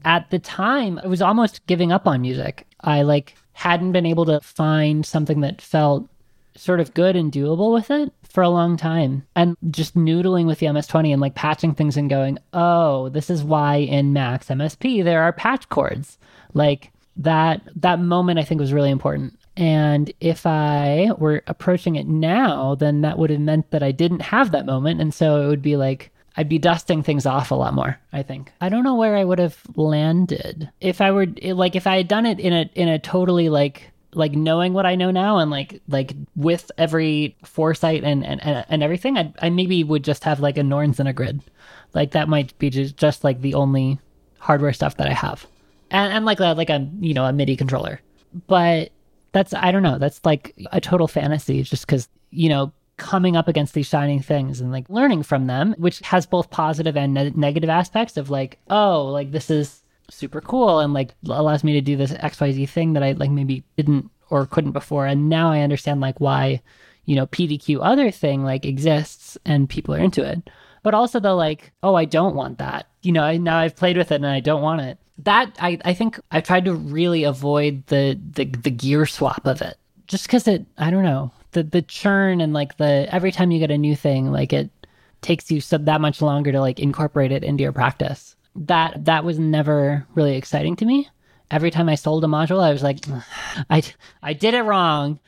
at 0.04 0.30
the 0.32 0.40
time 0.40 1.00
I 1.02 1.08
was 1.08 1.22
almost 1.22 1.66
giving 1.68 1.94
up 1.94 2.08
on 2.08 2.20
music. 2.22 2.68
I 2.82 3.04
like 3.04 3.38
hadn't 3.54 3.94
been 3.94 4.06
able 4.06 4.26
to 4.26 4.42
find 4.42 5.06
something 5.06 5.40
that 5.42 5.62
felt 5.62 6.10
sort 6.56 6.82
of 6.82 6.94
good 6.94 7.16
and 7.16 7.32
doable 7.32 7.74
with 7.74 7.90
it 7.90 8.12
for 8.24 8.44
a 8.44 8.50
long 8.50 8.76
time 8.76 9.26
and 9.38 9.56
just 9.70 9.96
noodling 9.96 10.48
with 10.48 10.60
the 10.60 10.66
MS20 10.66 11.14
and 11.14 11.22
like 11.22 11.36
patching 11.36 11.74
things 11.74 11.96
and 11.96 12.10
going, 12.10 12.38
"Oh, 12.52 13.08
this 13.08 13.30
is 13.30 13.46
why 13.46 13.78
in 13.78 14.12
Max 14.12 14.50
MSP 14.50 15.06
there 15.06 15.24
are 15.24 15.32
patch 15.32 15.70
cords." 15.70 16.18
Like 16.54 16.92
that 17.16 17.62
that 17.78 18.02
moment 18.02 18.40
I 18.40 18.44
think 18.44 18.60
was 18.60 18.74
really 18.74 18.92
important 18.92 19.38
And 19.58 20.12
if 20.20 20.46
I 20.46 21.12
were 21.18 21.44
approaching 21.48 21.96
it 21.96 22.08
now, 22.08 22.76
then 22.76 23.02
that 23.02 23.18
would 23.18 23.30
have 23.30 23.40
meant 23.40 23.72
that 23.72 23.84
I 23.84 23.92
didn't 23.92 24.22
have 24.22 24.52
that 24.52 24.66
moment. 24.66 25.02
And 25.02 25.14
so 25.14 25.42
it 25.42 25.48
would 25.48 25.62
be 25.62 25.76
like, 25.76 26.12
I'd 26.38 26.50
be 26.50 26.60
dusting 26.60 27.04
things 27.04 27.26
off 27.26 27.52
a 27.52 27.56
lot 27.56 27.74
more, 27.74 28.00
I 28.14 28.24
think. 28.24 28.52
I 28.62 28.70
don't 28.70 28.84
know 28.84 28.96
where 28.96 29.18
I 29.18 29.24
would 29.24 29.40
have 29.40 29.58
landed. 29.76 30.70
If 30.80 31.02
I 31.02 31.12
were 31.12 31.28
like 31.44 31.76
if 31.76 31.86
I 31.88 31.98
had 31.98 32.08
done 32.08 32.26
it 32.26 32.40
in 32.40 32.54
a 32.54 32.70
in 32.74 32.88
a 32.88 33.00
totally 33.00 33.50
like 33.50 33.92
like 34.14 34.32
knowing 34.34 34.74
what 34.74 34.86
I 34.86 34.96
know 34.96 35.12
now 35.12 35.40
and 35.40 35.52
like 35.52 35.82
like 35.88 36.14
with 36.36 36.72
every 36.78 37.36
foresight 37.44 38.04
and 38.04 38.26
and, 38.26 38.42
and 38.42 38.82
everything, 38.82 39.18
I 39.18 39.34
I 39.42 39.50
maybe 39.50 39.84
would 39.84 40.06
just 40.06 40.24
have 40.24 40.40
like 40.40 40.58
a 40.58 40.64
Norns 40.64 41.00
and 41.02 41.10
a 41.10 41.14
grid. 41.14 41.42
Like 41.94 42.12
that 42.12 42.30
might 42.30 42.58
be 42.58 42.70
just, 42.70 42.96
just 42.96 43.26
like 43.26 43.42
the 43.42 43.56
only 43.56 44.00
hardware 44.40 44.72
stuff 44.72 44.96
that 44.98 45.08
I 45.08 45.14
have. 45.14 45.46
And 45.90 46.14
and 46.14 46.26
like 46.26 46.40
a, 46.40 46.54
like 46.54 46.70
a 46.70 46.90
you 47.02 47.14
know 47.14 47.26
a 47.26 47.34
MIDI 47.34 47.58
controller. 47.58 48.00
But 48.48 48.92
that's 49.32 49.54
I 49.54 49.72
don't 49.72 49.84
know, 49.84 49.98
that's 49.98 50.22
like 50.26 50.54
a 50.58 50.62
mm-hmm. 50.62 50.78
total 50.80 51.08
fantasy 51.08 51.64
just 51.64 51.88
cuz 51.88 52.08
you 52.32 52.50
know 52.50 52.72
coming 53.02 53.36
up 53.36 53.48
against 53.48 53.74
these 53.74 53.88
shining 53.88 54.22
things 54.22 54.62
and 54.62 54.72
like 54.72 54.88
learning 54.88 55.24
from 55.24 55.48
them, 55.48 55.74
which 55.80 56.00
has 56.02 56.28
both 56.28 56.52
positive 56.52 56.96
and 56.96 57.16
ne- 57.16 57.32
negative 57.32 57.70
aspects 57.70 58.16
of 58.16 58.30
like, 58.30 58.60
oh, 58.70 59.06
like 59.06 59.32
this 59.32 59.50
is 59.50 59.82
super 60.12 60.40
cool 60.40 60.80
and 60.80 60.94
like 60.94 61.16
allows 61.28 61.64
me 61.64 61.74
to 61.74 61.82
do 61.82 61.96
this 61.96 62.12
XYZ 62.12 62.70
thing 62.70 62.94
that 62.94 63.02
I 63.02 63.14
like 63.14 63.32
maybe 63.32 63.64
didn't 63.76 64.12
or 64.30 64.46
couldn't 64.46 64.72
before. 64.72 65.08
And 65.08 65.30
now 65.30 65.52
I 65.52 65.62
understand 65.62 66.00
like 66.00 66.20
why, 66.20 66.62
you 67.06 67.16
know, 67.16 67.26
PDQ 67.26 67.80
other 67.82 68.12
thing 68.12 68.44
like 68.44 68.66
exists 68.66 69.36
and 69.46 69.68
people 69.68 69.96
are 69.96 70.00
into 70.00 70.24
it. 70.24 70.48
But 70.84 70.94
also 70.94 71.20
the 71.20 71.34
like, 71.34 71.72
oh, 71.84 71.96
I 71.96 72.06
don't 72.06 72.36
want 72.36 72.58
that. 72.58 72.88
You 73.02 73.12
know, 73.12 73.38
now 73.38 73.58
I've 73.58 73.76
played 73.76 73.98
with 73.98 74.12
it 74.12 74.16
and 74.16 74.28
I 74.28 74.40
don't 74.40 74.62
want 74.62 74.82
it. 74.82 74.98
That 75.20 75.56
I, 75.60 75.78
I 75.86 75.94
think 75.94 76.20
I've 76.32 76.44
tried 76.44 76.66
to 76.66 76.74
really 76.74 77.24
avoid 77.24 77.86
the 77.88 78.20
the, 78.34 78.46
the 78.46 78.72
gear 78.72 79.06
swap 79.06 79.46
of 79.46 79.62
it. 79.62 79.78
Just 80.08 80.26
because 80.26 80.48
it 80.48 80.66
I 80.78 80.90
don't 80.90 81.04
know 81.04 81.32
the 81.52 81.64
the 81.64 81.82
churn 81.82 82.42
and 82.42 82.54
like 82.54 82.78
the 82.78 83.08
every 83.14 83.32
time 83.32 83.52
you 83.52 83.60
get 83.60 83.72
a 83.72 83.78
new 83.78 83.96
thing, 83.96 84.32
like 84.32 84.54
it 84.54 84.70
takes 85.22 85.52
you 85.52 85.62
so 85.62 85.78
that 85.78 86.02
much 86.02 86.22
longer 86.22 86.52
to 86.52 86.60
like 86.60 86.80
incorporate 86.80 87.32
it 87.32 87.44
into 87.44 87.64
your 87.64 87.72
practice. 87.72 88.36
That 88.56 89.06
that 89.06 89.24
was 89.24 89.40
never 89.40 90.06
really 90.16 90.36
exciting 90.36 90.76
to 90.78 90.86
me. 90.86 91.08
Every 91.52 91.70
time 91.70 91.90
I 91.90 91.96
sold 91.96 92.24
a 92.24 92.28
module, 92.28 92.64
I 92.64 92.72
was 92.72 92.84
like, 92.84 93.00
I 93.70 93.84
I 94.24 94.34
did 94.34 94.54
it 94.54 94.64
wrong. 94.64 95.20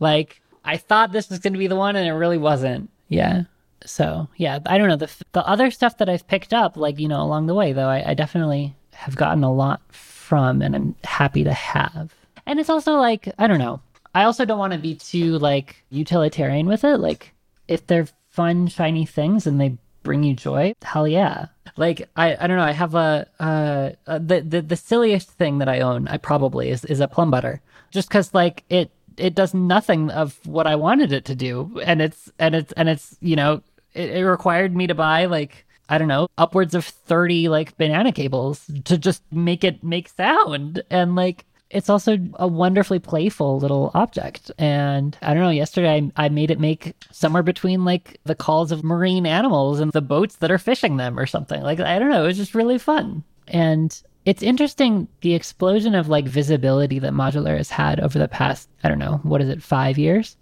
Like 0.00 0.40
I 0.64 0.76
thought 0.76 1.12
this 1.12 1.28
was 1.28 1.40
going 1.40 1.52
to 1.52 1.58
be 1.58 1.66
the 1.66 1.76
one, 1.76 1.96
and 1.96 2.06
it 2.06 2.12
really 2.12 2.38
wasn't. 2.38 2.90
Yeah. 3.08 3.44
So 3.86 4.28
yeah, 4.36 4.58
I 4.66 4.78
don't 4.78 4.88
know 4.88 4.96
the 4.96 5.10
the 5.32 5.46
other 5.46 5.70
stuff 5.70 5.98
that 5.98 6.08
I've 6.08 6.26
picked 6.26 6.52
up, 6.52 6.76
like 6.76 6.98
you 6.98 7.08
know, 7.08 7.22
along 7.22 7.46
the 7.46 7.54
way, 7.54 7.72
though, 7.72 7.88
I, 7.88 8.10
I 8.10 8.14
definitely 8.14 8.74
have 8.92 9.16
gotten 9.16 9.44
a 9.44 9.52
lot 9.52 9.80
from, 9.90 10.62
and 10.62 10.74
I'm 10.74 10.94
happy 11.04 11.44
to 11.44 11.52
have. 11.52 12.14
And 12.46 12.60
it's 12.60 12.70
also 12.70 12.94
like 12.94 13.28
I 13.38 13.46
don't 13.46 13.58
know. 13.58 13.80
I 14.14 14.24
also 14.24 14.44
don't 14.44 14.58
want 14.58 14.72
to 14.72 14.78
be 14.78 14.94
too 14.94 15.38
like 15.38 15.82
utilitarian 15.90 16.66
with 16.66 16.84
it. 16.84 16.98
Like 16.98 17.32
if 17.68 17.86
they're 17.86 18.08
fun, 18.30 18.66
shiny 18.66 19.06
things 19.06 19.46
and 19.46 19.60
they 19.60 19.76
bring 20.02 20.24
you 20.24 20.34
joy, 20.34 20.74
hell 20.82 21.08
yeah. 21.08 21.46
Like 21.76 22.08
I, 22.16 22.36
I 22.38 22.46
don't 22.46 22.56
know. 22.56 22.64
I 22.64 22.72
have 22.72 22.94
a, 22.94 23.26
uh, 23.40 24.18
the, 24.18 24.42
the 24.46 24.62
the 24.62 24.76
silliest 24.76 25.30
thing 25.30 25.58
that 25.58 25.68
I 25.68 25.80
own. 25.80 26.08
I 26.08 26.18
probably 26.18 26.70
is 26.70 26.84
is 26.84 27.00
a 27.00 27.08
Plumbutter, 27.08 27.60
just 27.90 28.08
because 28.08 28.34
like 28.34 28.64
it 28.68 28.90
it 29.16 29.34
does 29.34 29.54
nothing 29.54 30.10
of 30.10 30.38
what 30.46 30.66
I 30.66 30.76
wanted 30.76 31.12
it 31.12 31.24
to 31.26 31.34
do, 31.34 31.80
and 31.84 32.02
it's 32.02 32.30
and 32.38 32.54
it's 32.54 32.72
and 32.72 32.88
it's 32.88 33.16
you 33.20 33.36
know 33.36 33.62
it, 33.94 34.10
it 34.10 34.26
required 34.26 34.74
me 34.74 34.86
to 34.86 34.94
buy 34.94 35.26
like 35.26 35.64
I 35.88 35.98
don't 35.98 36.08
know, 36.08 36.28
upwards 36.38 36.74
of 36.74 36.86
30 36.86 37.48
like 37.48 37.76
banana 37.76 38.12
cables 38.12 38.70
to 38.84 38.96
just 38.96 39.22
make 39.30 39.62
it 39.62 39.84
make 39.84 40.08
sound. 40.08 40.82
And 40.90 41.14
like 41.14 41.44
it's 41.72 41.90
also 41.90 42.18
a 42.34 42.46
wonderfully 42.46 42.98
playful 42.98 43.58
little 43.58 43.90
object. 43.94 44.50
And 44.58 45.16
I 45.22 45.34
don't 45.34 45.42
know, 45.42 45.50
yesterday 45.50 46.10
I, 46.16 46.26
I 46.26 46.28
made 46.28 46.50
it 46.50 46.60
make 46.60 46.94
somewhere 47.10 47.42
between 47.42 47.84
like 47.84 48.20
the 48.24 48.34
calls 48.34 48.72
of 48.72 48.84
marine 48.84 49.26
animals 49.26 49.80
and 49.80 49.92
the 49.92 50.02
boats 50.02 50.36
that 50.36 50.50
are 50.50 50.58
fishing 50.58 50.98
them 50.98 51.18
or 51.18 51.26
something. 51.26 51.62
Like, 51.62 51.80
I 51.80 51.98
don't 51.98 52.10
know, 52.10 52.24
it 52.24 52.28
was 52.28 52.36
just 52.36 52.54
really 52.54 52.78
fun. 52.78 53.24
And 53.48 54.00
it's 54.24 54.42
interesting 54.42 55.08
the 55.22 55.34
explosion 55.34 55.94
of 55.94 56.08
like 56.08 56.26
visibility 56.26 56.98
that 57.00 57.12
modular 57.12 57.56
has 57.56 57.70
had 57.70 58.00
over 58.00 58.18
the 58.18 58.28
past, 58.28 58.68
I 58.84 58.88
don't 58.88 58.98
know, 58.98 59.20
what 59.24 59.40
is 59.40 59.48
it, 59.48 59.62
five 59.62 59.98
years? 59.98 60.36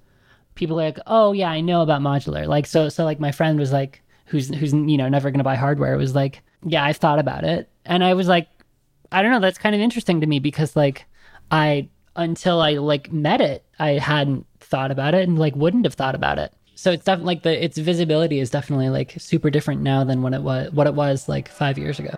People 0.60 0.78
are 0.78 0.84
like, 0.84 0.98
oh 1.06 1.32
yeah, 1.32 1.48
I 1.48 1.62
know 1.62 1.80
about 1.80 2.02
modular. 2.02 2.46
Like, 2.46 2.66
so, 2.66 2.90
so 2.90 3.04
like 3.06 3.18
my 3.18 3.32
friend 3.32 3.58
was 3.58 3.72
like, 3.72 4.02
who's, 4.26 4.48
who's, 4.54 4.74
you 4.74 4.98
know, 4.98 5.08
never 5.08 5.32
to 5.32 5.42
buy 5.42 5.56
hardware 5.56 5.96
was 5.96 6.14
like, 6.14 6.42
yeah, 6.62 6.84
I've 6.84 6.98
thought 6.98 7.18
about 7.18 7.44
it. 7.44 7.70
And 7.86 8.04
I 8.04 8.12
was 8.12 8.28
like, 8.28 8.46
I 9.10 9.22
don't 9.22 9.32
know, 9.32 9.40
that's 9.40 9.56
kind 9.56 9.74
of 9.74 9.80
interesting 9.80 10.20
to 10.20 10.26
me 10.26 10.38
because 10.38 10.76
like, 10.76 11.06
I 11.50 11.88
until 12.14 12.60
I 12.60 12.72
like 12.74 13.10
met 13.10 13.40
it, 13.40 13.64
I 13.78 13.92
hadn't 13.92 14.46
thought 14.60 14.90
about 14.90 15.14
it 15.14 15.26
and 15.26 15.38
like 15.38 15.56
wouldn't 15.56 15.86
have 15.86 15.94
thought 15.94 16.14
about 16.14 16.38
it. 16.38 16.52
So 16.74 16.92
it's 16.92 17.04
definitely 17.06 17.36
like 17.36 17.42
the 17.42 17.64
its 17.64 17.78
visibility 17.78 18.38
is 18.38 18.50
definitely 18.50 18.90
like 18.90 19.14
super 19.16 19.48
different 19.48 19.80
now 19.80 20.04
than 20.04 20.20
when 20.20 20.34
it 20.34 20.42
was 20.42 20.70
what 20.72 20.86
it 20.86 20.94
was 20.94 21.26
like 21.26 21.48
five 21.48 21.78
years 21.78 21.98
ago. 21.98 22.14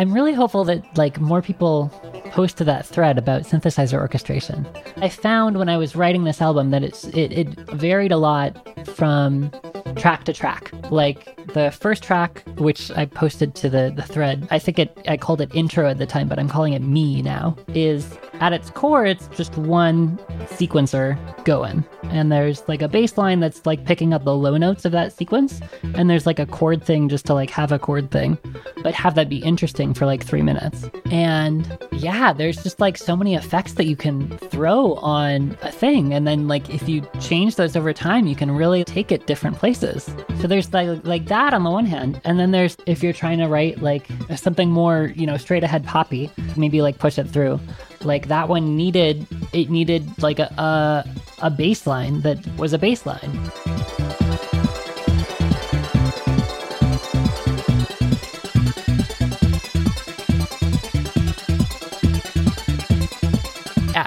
I'm 0.00 0.14
really 0.14 0.32
hopeful 0.32 0.64
that 0.64 0.96
like 0.96 1.20
more 1.20 1.42
people 1.42 1.90
post 2.30 2.56
to 2.56 2.64
that 2.64 2.86
thread 2.86 3.18
about 3.18 3.42
synthesizer 3.42 4.00
orchestration. 4.00 4.66
I 4.96 5.10
found 5.10 5.58
when 5.58 5.68
I 5.68 5.76
was 5.76 5.94
writing 5.94 6.24
this 6.24 6.40
album 6.40 6.70
that 6.70 6.82
it's 6.82 7.04
it, 7.08 7.30
it 7.32 7.48
varied 7.72 8.10
a 8.10 8.16
lot 8.16 8.56
from 8.96 9.50
track 9.96 10.24
to 10.24 10.32
track. 10.32 10.72
Like 10.90 11.36
the 11.52 11.70
first 11.70 12.02
track, 12.02 12.42
which 12.56 12.90
I 12.92 13.04
posted 13.04 13.54
to 13.56 13.68
the, 13.68 13.92
the 13.94 14.00
thread, 14.00 14.48
I 14.50 14.58
think 14.58 14.78
it 14.78 14.96
I 15.06 15.18
called 15.18 15.42
it 15.42 15.54
intro 15.54 15.86
at 15.86 15.98
the 15.98 16.06
time, 16.06 16.28
but 16.28 16.38
I'm 16.38 16.48
calling 16.48 16.72
it 16.72 16.80
me 16.80 17.20
now, 17.20 17.54
is 17.68 18.16
at 18.40 18.54
its 18.54 18.70
core, 18.70 19.04
it's 19.04 19.28
just 19.28 19.56
one 19.58 20.16
sequencer 20.46 21.18
going. 21.44 21.84
And 22.04 22.32
there's 22.32 22.66
like 22.68 22.80
a 22.80 22.88
bass 22.88 23.18
line 23.18 23.40
that's 23.40 23.66
like 23.66 23.84
picking 23.84 24.14
up 24.14 24.24
the 24.24 24.34
low 24.34 24.56
notes 24.56 24.86
of 24.86 24.92
that 24.92 25.12
sequence. 25.12 25.60
And 25.94 26.08
there's 26.08 26.24
like 26.26 26.38
a 26.38 26.46
chord 26.46 26.82
thing 26.82 27.08
just 27.10 27.26
to 27.26 27.34
like 27.34 27.50
have 27.50 27.70
a 27.70 27.78
chord 27.78 28.10
thing, 28.10 28.38
but 28.82 28.94
have 28.94 29.14
that 29.14 29.28
be 29.28 29.38
interesting 29.38 29.92
for 29.92 30.06
like 30.06 30.24
three 30.24 30.40
minutes. 30.40 30.88
And 31.10 31.78
yeah, 31.92 32.32
there's 32.32 32.62
just 32.62 32.80
like 32.80 32.96
so 32.96 33.14
many 33.14 33.34
effects 33.34 33.74
that 33.74 33.84
you 33.84 33.94
can 33.94 34.38
throw 34.38 34.94
on 34.94 35.56
a 35.62 35.70
thing. 35.70 36.14
And 36.14 36.26
then 36.26 36.48
like 36.48 36.70
if 36.70 36.88
you 36.88 37.06
change 37.20 37.56
those 37.56 37.76
over 37.76 37.92
time, 37.92 38.26
you 38.26 38.34
can 38.34 38.50
really 38.50 38.84
take 38.84 39.12
it 39.12 39.26
different 39.26 39.58
places. 39.58 40.14
So 40.40 40.46
there's 40.46 40.72
like 40.72 41.04
like 41.04 41.26
that 41.26 41.52
on 41.52 41.62
the 41.62 41.70
one 41.70 41.86
hand. 41.86 42.22
And 42.24 42.40
then 42.40 42.52
there's 42.52 42.76
if 42.86 43.02
you're 43.02 43.12
trying 43.12 43.38
to 43.38 43.48
write 43.48 43.82
like 43.82 44.08
something 44.36 44.70
more, 44.70 45.12
you 45.14 45.26
know, 45.26 45.36
straight 45.36 45.62
ahead 45.62 45.84
poppy, 45.84 46.30
maybe 46.56 46.80
like 46.80 46.98
push 46.98 47.18
it 47.18 47.28
through 47.28 47.60
like 48.04 48.28
that 48.28 48.48
one 48.48 48.76
needed 48.76 49.26
it 49.52 49.70
needed 49.70 50.06
like 50.22 50.38
a 50.38 50.52
a, 50.58 51.04
a 51.42 51.50
bass 51.50 51.86
line 51.86 52.20
that 52.22 52.38
was 52.56 52.72
a 52.72 52.78
bass 52.78 53.06
line. 53.06 53.50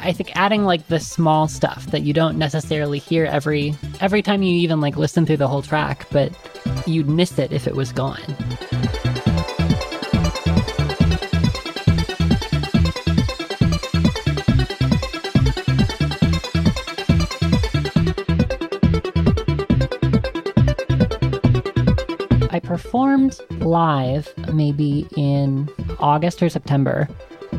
I 0.04 0.12
think 0.12 0.36
adding 0.36 0.66
like 0.66 0.88
the 0.88 1.00
small 1.00 1.48
stuff 1.48 1.86
that 1.88 2.02
you 2.02 2.12
don't 2.12 2.38
necessarily 2.38 3.00
hear 3.00 3.26
every 3.26 3.74
every 4.02 4.22
time 4.22 4.44
you 4.44 4.54
even 4.58 4.82
like 4.82 4.98
listen 4.98 5.26
through 5.26 5.38
the 5.38 5.48
whole 5.48 5.62
track, 5.62 6.08
but 6.12 6.32
you'd 6.86 7.08
miss 7.08 7.40
it 7.40 7.54
if 7.54 7.68
it 7.68 7.76
was 7.76 7.94
gone. 7.94 8.20
Performed 22.94 23.40
live 23.62 24.32
maybe 24.54 25.08
in 25.18 25.68
August 25.98 26.44
or 26.44 26.50
September. 26.50 27.10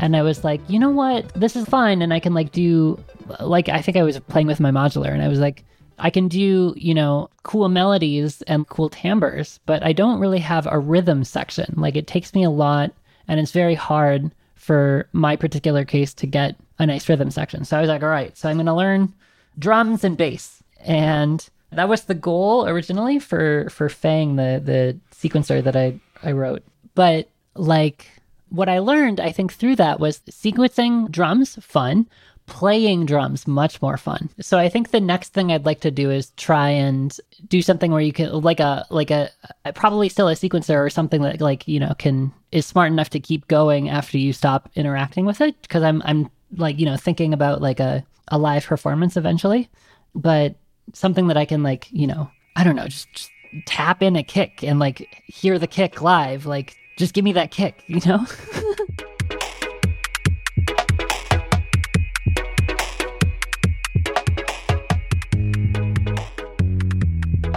And 0.01 0.15
I 0.15 0.23
was 0.23 0.45
like, 0.45 0.61
you 0.71 0.79
know 0.79 0.91
what? 0.91 1.29
This 1.35 1.57
is 1.57 1.65
fine. 1.65 2.03
And 2.03 2.15
I 2.15 2.21
can 2.21 2.35
like 2.35 2.53
do, 2.53 3.03
like, 3.41 3.69
I 3.69 3.83
think 3.83 3.97
I 3.97 4.05
was 4.05 4.17
playing 4.21 4.47
with 4.47 4.61
my 4.61 4.71
modular 4.71 5.11
and 5.11 5.23
I 5.23 5.27
was 5.27 5.41
like, 5.41 5.65
I 5.99 6.09
can 6.09 6.29
do, 6.29 6.73
you 6.77 6.95
know, 6.95 7.31
cool 7.43 7.69
melodies 7.69 8.43
and 8.43 8.69
cool 8.69 8.89
timbres, 8.89 9.59
but 9.67 9.83
I 9.83 9.93
don't 9.93 10.21
really 10.21 10.39
have 10.39 10.69
a 10.71 10.79
rhythm 10.79 11.25
section. 11.25 11.75
Like, 11.77 11.97
it 11.97 12.07
takes 12.07 12.33
me 12.33 12.45
a 12.45 12.51
lot 12.51 12.93
and 13.27 13.41
it's 13.41 13.51
very 13.51 13.75
hard 13.75 14.31
for 14.55 15.09
my 15.13 15.35
particular 15.35 15.85
case 15.85 16.15
to 16.15 16.29
get 16.29 16.55
a 16.79 16.87
nice 16.87 17.09
rhythm 17.09 17.33
section. 17.33 17.65
So 17.65 17.77
I 17.77 17.81
was 17.81 17.89
like, 17.89 18.05
all 18.05 18.09
right, 18.09 18.39
so 18.39 18.49
I'm 18.49 18.55
going 18.55 18.67
to 18.67 18.73
learn 18.73 19.13
drums 19.59 20.05
and 20.05 20.17
bass. 20.17 20.63
And 20.79 21.45
that 21.77 21.89
was 21.89 22.05
the 22.05 22.15
goal 22.15 22.67
originally 22.67 23.19
for 23.19 23.69
for 23.71 23.89
Fang, 23.89 24.37
the 24.37 24.61
the 24.65 24.99
sequencer 25.15 25.63
that 25.63 25.77
I 25.77 25.99
I 26.23 26.33
wrote. 26.33 26.63
But 26.95 27.29
like 27.55 28.07
what 28.51 28.69
I 28.69 28.79
learned, 28.79 29.21
I 29.21 29.33
think 29.33 29.53
through 29.53 29.77
that 29.77 30.01
was 30.01 30.21
sequencing 30.31 31.11
drums 31.11 31.57
fun, 31.61 32.07
playing 32.47 33.07
drums 33.07 33.47
much 33.47 33.81
more 33.81 33.97
fun. 33.97 34.29
So 34.41 34.59
I 34.59 34.69
think 34.69 34.91
the 34.91 35.01
next 35.01 35.33
thing 35.33 35.51
I'd 35.51 35.67
like 35.67 35.81
to 35.81 35.91
do 35.91 36.11
is 36.11 36.31
try 36.37 36.69
and 36.69 37.17
do 37.49 37.63
something 37.63 37.91
where 37.91 38.01
you 38.01 38.13
can 38.13 38.31
like 38.43 38.61
a 38.61 38.87
like 38.91 39.11
a 39.11 39.31
probably 39.75 40.09
still 40.09 40.29
a 40.29 40.35
sequencer 40.35 40.77
or 40.77 40.91
something 40.91 41.23
that 41.23 41.41
like, 41.41 41.67
you 41.67 41.81
know, 41.81 41.95
can 41.99 42.33
is 42.53 42.67
smart 42.67 42.93
enough 42.93 43.11
to 43.11 43.21
keep 43.21 43.49
going 43.49 43.89
after 43.89 44.19
you 44.19 44.33
stop 44.33 44.71
interacting 44.75 45.27
with 45.27 45.41
it 45.41 45.61
because 45.63 45.83
I'm 45.83 46.03
I'm 46.05 46.31
like, 46.57 46.79
you 46.79 46.87
know, 46.87 46.97
thinking 46.97 47.33
about 47.33 47.61
like 47.61 47.81
a 47.81 48.05
a 48.29 48.39
live 48.39 48.67
performance 48.67 49.17
eventually, 49.17 49.69
but 50.15 50.55
something 50.93 51.29
that 51.29 51.37
I 51.37 51.45
can 51.45 51.63
like, 51.63 51.89
you 51.91 52.07
know, 52.07 52.31
I 52.57 52.65
don't 52.65 52.77
know, 52.77 52.87
just, 52.87 53.13
just 53.13 53.31
tap 53.67 54.03
in 54.03 54.17
a 54.17 54.23
kick 54.23 54.63
and 54.63 54.79
like 54.79 55.23
hear 55.27 55.59
the 55.59 55.67
kick 55.67 56.03
live, 56.03 56.47
like 56.47 56.77
just 56.97 57.15
give 57.15 57.25
me 57.25 57.33
that 57.33 57.51
kick, 57.51 57.83
you 57.87 58.01
know? 58.07 58.27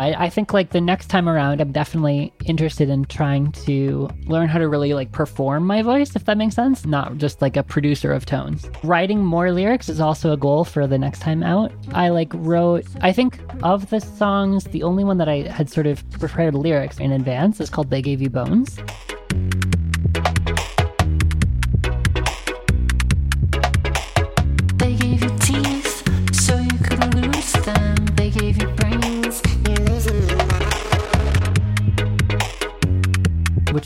I, 0.07 0.25
I 0.25 0.29
think 0.29 0.53
like 0.53 0.69
the 0.69 0.79
next 0.79 1.07
time 1.07 1.27
around, 1.27 1.59
I'm 1.59 1.71
definitely 1.71 2.31
interested 2.45 2.89
in 2.89 3.05
trying 3.05 3.51
to 3.63 4.09
learn 4.25 4.47
how 4.47 4.59
to 4.59 4.69
really 4.69 4.93
like 4.93 5.11
perform 5.11 5.65
my 5.67 5.81
voice, 5.81 6.15
if 6.15 6.25
that 6.25 6.37
makes 6.37 6.55
sense, 6.55 6.85
not 6.85 7.17
just 7.17 7.41
like 7.41 7.57
a 7.57 7.63
producer 7.63 8.13
of 8.13 8.25
tones. 8.25 8.69
Writing 8.83 9.23
more 9.23 9.51
lyrics 9.51 9.89
is 9.89 9.99
also 9.99 10.31
a 10.31 10.37
goal 10.37 10.63
for 10.63 10.87
the 10.87 10.97
next 10.97 11.19
time 11.19 11.43
out. 11.43 11.71
I 11.91 12.09
like 12.09 12.31
wrote, 12.33 12.85
I 13.01 13.11
think 13.11 13.39
of 13.63 13.89
the 13.89 13.99
songs, 13.99 14.63
the 14.65 14.83
only 14.83 15.03
one 15.03 15.17
that 15.17 15.27
I 15.27 15.41
had 15.41 15.69
sort 15.69 15.87
of 15.87 16.09
prepared 16.11 16.55
lyrics 16.55 16.99
in 16.99 17.11
advance 17.11 17.59
is 17.59 17.69
called 17.69 17.89
They 17.89 18.01
Gave 18.01 18.21
You 18.21 18.29
Bones. 18.29 18.79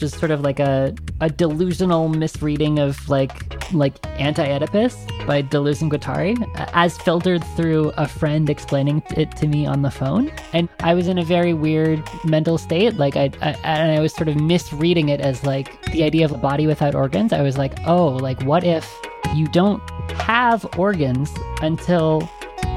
Is 0.03 0.13
sort 0.13 0.31
of 0.31 0.41
like 0.41 0.59
a, 0.59 0.93
a 1.19 1.29
delusional 1.29 2.09
misreading 2.09 2.79
of 2.79 3.07
like 3.09 3.31
like 3.73 3.93
anti-Oedipus 4.19 4.95
by 5.25 5.41
Deleuze 5.41 5.81
and 5.81 5.91
Guattari, 5.91 6.35
as 6.73 6.97
filtered 6.97 7.43
through 7.55 7.89
a 7.97 8.07
friend 8.07 8.49
explaining 8.49 9.01
it 9.15 9.35
to 9.37 9.47
me 9.47 9.65
on 9.65 9.81
the 9.81 9.91
phone. 9.91 10.31
And 10.53 10.67
I 10.79 10.93
was 10.93 11.07
in 11.07 11.17
a 11.17 11.23
very 11.23 11.53
weird 11.53 12.03
mental 12.25 12.57
state, 12.57 12.95
like 12.95 13.15
I, 13.15 13.31
I 13.41 13.51
and 13.63 13.91
I 13.91 13.99
was 13.99 14.13
sort 14.13 14.27
of 14.27 14.35
misreading 14.35 15.09
it 15.09 15.21
as 15.21 15.43
like 15.43 15.81
the 15.91 16.03
idea 16.03 16.25
of 16.25 16.31
a 16.31 16.37
body 16.37 16.67
without 16.67 16.95
organs. 16.95 17.33
I 17.33 17.41
was 17.41 17.57
like, 17.57 17.79
oh, 17.85 18.07
like 18.07 18.41
what 18.43 18.63
if 18.63 18.91
you 19.35 19.47
don't 19.47 19.81
have 20.13 20.65
organs 20.77 21.31
until 21.61 22.29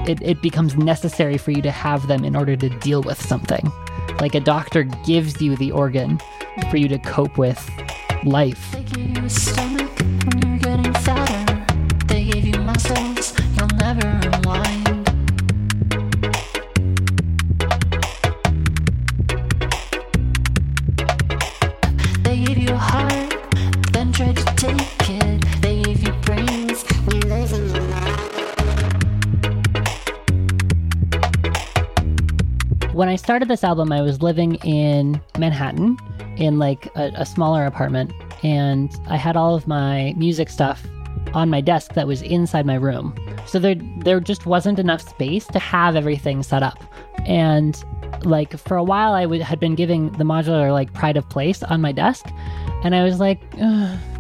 it, 0.06 0.20
it 0.22 0.42
becomes 0.42 0.76
necessary 0.76 1.38
for 1.38 1.50
you 1.50 1.62
to 1.62 1.70
have 1.70 2.06
them 2.06 2.24
in 2.24 2.36
order 2.36 2.56
to 2.56 2.68
deal 2.68 3.02
with 3.02 3.20
something. 3.20 3.72
Like 4.24 4.34
a 4.34 4.40
doctor 4.40 4.84
gives 5.04 5.42
you 5.42 5.54
the 5.54 5.70
organ 5.70 6.18
for 6.70 6.78
you 6.78 6.88
to 6.88 6.98
cope 6.98 7.36
with 7.36 7.60
life. 8.24 8.74
Started 33.24 33.48
this 33.48 33.64
album, 33.64 33.90
I 33.90 34.02
was 34.02 34.20
living 34.20 34.56
in 34.56 35.18
Manhattan 35.38 35.96
in 36.36 36.58
like 36.58 36.94
a, 36.94 37.10
a 37.16 37.24
smaller 37.24 37.64
apartment, 37.64 38.12
and 38.42 38.94
I 39.06 39.16
had 39.16 39.34
all 39.34 39.54
of 39.54 39.66
my 39.66 40.12
music 40.18 40.50
stuff 40.50 40.86
on 41.32 41.48
my 41.48 41.62
desk 41.62 41.94
that 41.94 42.06
was 42.06 42.20
inside 42.20 42.66
my 42.66 42.74
room. 42.74 43.14
So 43.46 43.58
there, 43.58 43.76
there 44.00 44.20
just 44.20 44.44
wasn't 44.44 44.78
enough 44.78 45.00
space 45.00 45.46
to 45.46 45.58
have 45.58 45.96
everything 45.96 46.42
set 46.42 46.62
up. 46.62 46.84
And 47.24 47.82
like 48.24 48.58
for 48.58 48.76
a 48.76 48.84
while, 48.84 49.14
I 49.14 49.24
would, 49.24 49.40
had 49.40 49.58
been 49.58 49.74
giving 49.74 50.12
the 50.12 50.24
modular 50.24 50.70
like 50.70 50.92
pride 50.92 51.16
of 51.16 51.26
place 51.30 51.62
on 51.62 51.80
my 51.80 51.92
desk, 51.92 52.26
and 52.82 52.94
I 52.94 53.04
was 53.04 53.20
like, 53.20 53.40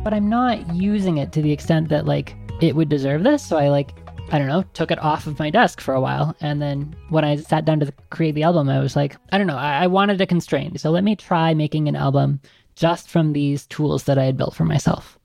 but 0.02 0.14
I'm 0.14 0.30
not 0.30 0.74
using 0.74 1.18
it 1.18 1.30
to 1.32 1.42
the 1.42 1.52
extent 1.52 1.90
that 1.90 2.06
like 2.06 2.34
it 2.62 2.74
would 2.74 2.88
deserve 2.88 3.22
this. 3.22 3.44
So 3.44 3.58
I 3.58 3.68
like 3.68 3.94
I 4.34 4.38
don't 4.38 4.48
know, 4.48 4.64
took 4.72 4.90
it 4.90 4.98
off 4.98 5.28
of 5.28 5.38
my 5.38 5.48
desk 5.48 5.80
for 5.80 5.94
a 5.94 6.00
while. 6.00 6.34
And 6.40 6.60
then 6.60 6.96
when 7.08 7.24
I 7.24 7.36
sat 7.36 7.64
down 7.64 7.78
to 7.78 7.92
create 8.10 8.34
the 8.34 8.42
album, 8.42 8.68
I 8.68 8.80
was 8.80 8.96
like, 8.96 9.16
I 9.30 9.38
don't 9.38 9.46
know, 9.46 9.56
I, 9.56 9.84
I 9.84 9.86
wanted 9.86 10.20
a 10.20 10.26
constraint. 10.26 10.80
So 10.80 10.90
let 10.90 11.04
me 11.04 11.14
try 11.14 11.54
making 11.54 11.86
an 11.86 11.94
album 11.94 12.40
just 12.74 13.08
from 13.08 13.32
these 13.32 13.64
tools 13.68 14.02
that 14.04 14.18
I 14.18 14.24
had 14.24 14.36
built 14.36 14.56
for 14.56 14.64
myself. 14.64 15.20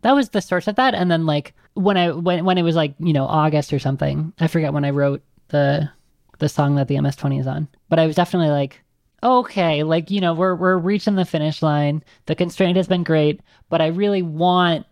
That 0.00 0.14
was 0.14 0.30
the 0.30 0.40
source 0.40 0.66
of 0.66 0.76
that. 0.76 0.94
And 0.94 1.10
then 1.10 1.26
like 1.26 1.52
when 1.74 1.98
I 1.98 2.12
when 2.12 2.46
when 2.46 2.56
it 2.56 2.62
was 2.62 2.74
like, 2.74 2.94
you 2.98 3.12
know, 3.12 3.26
August 3.26 3.70
or 3.70 3.78
something, 3.78 4.32
I 4.40 4.46
forget 4.46 4.72
when 4.72 4.86
I 4.86 4.90
wrote 4.92 5.22
the 5.48 5.90
the 6.38 6.48
song 6.48 6.76
that 6.76 6.88
the 6.88 6.94
MS20 6.94 7.40
is 7.40 7.46
on. 7.46 7.68
But 7.90 7.98
I 7.98 8.06
was 8.06 8.16
definitely 8.16 8.48
like, 8.48 8.80
okay, 9.22 9.82
like, 9.82 10.10
you 10.10 10.22
know, 10.22 10.32
we're 10.32 10.54
we're 10.54 10.78
reaching 10.78 11.16
the 11.16 11.26
finish 11.26 11.60
line. 11.60 12.02
The 12.24 12.34
constraint 12.34 12.78
has 12.78 12.88
been 12.88 13.04
great, 13.04 13.42
but 13.68 13.82
I 13.82 13.88
really 13.88 14.22
want 14.22 14.86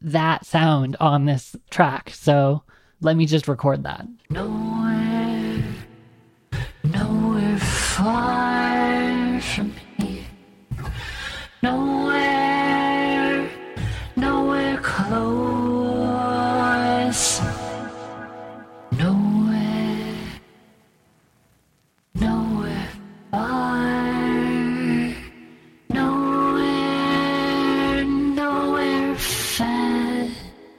that 0.00 0.46
sound 0.46 0.96
on 1.00 1.24
this 1.24 1.56
track. 1.70 2.10
So 2.10 2.62
let 3.00 3.16
me 3.16 3.26
just 3.26 3.48
record 3.48 3.82
that. 3.84 4.06
Nowhere, 4.28 5.64
nowhere 6.84 7.58
far 7.58 9.40
from 9.40 9.72
here. 9.98 10.24
Nowhere, 11.62 12.09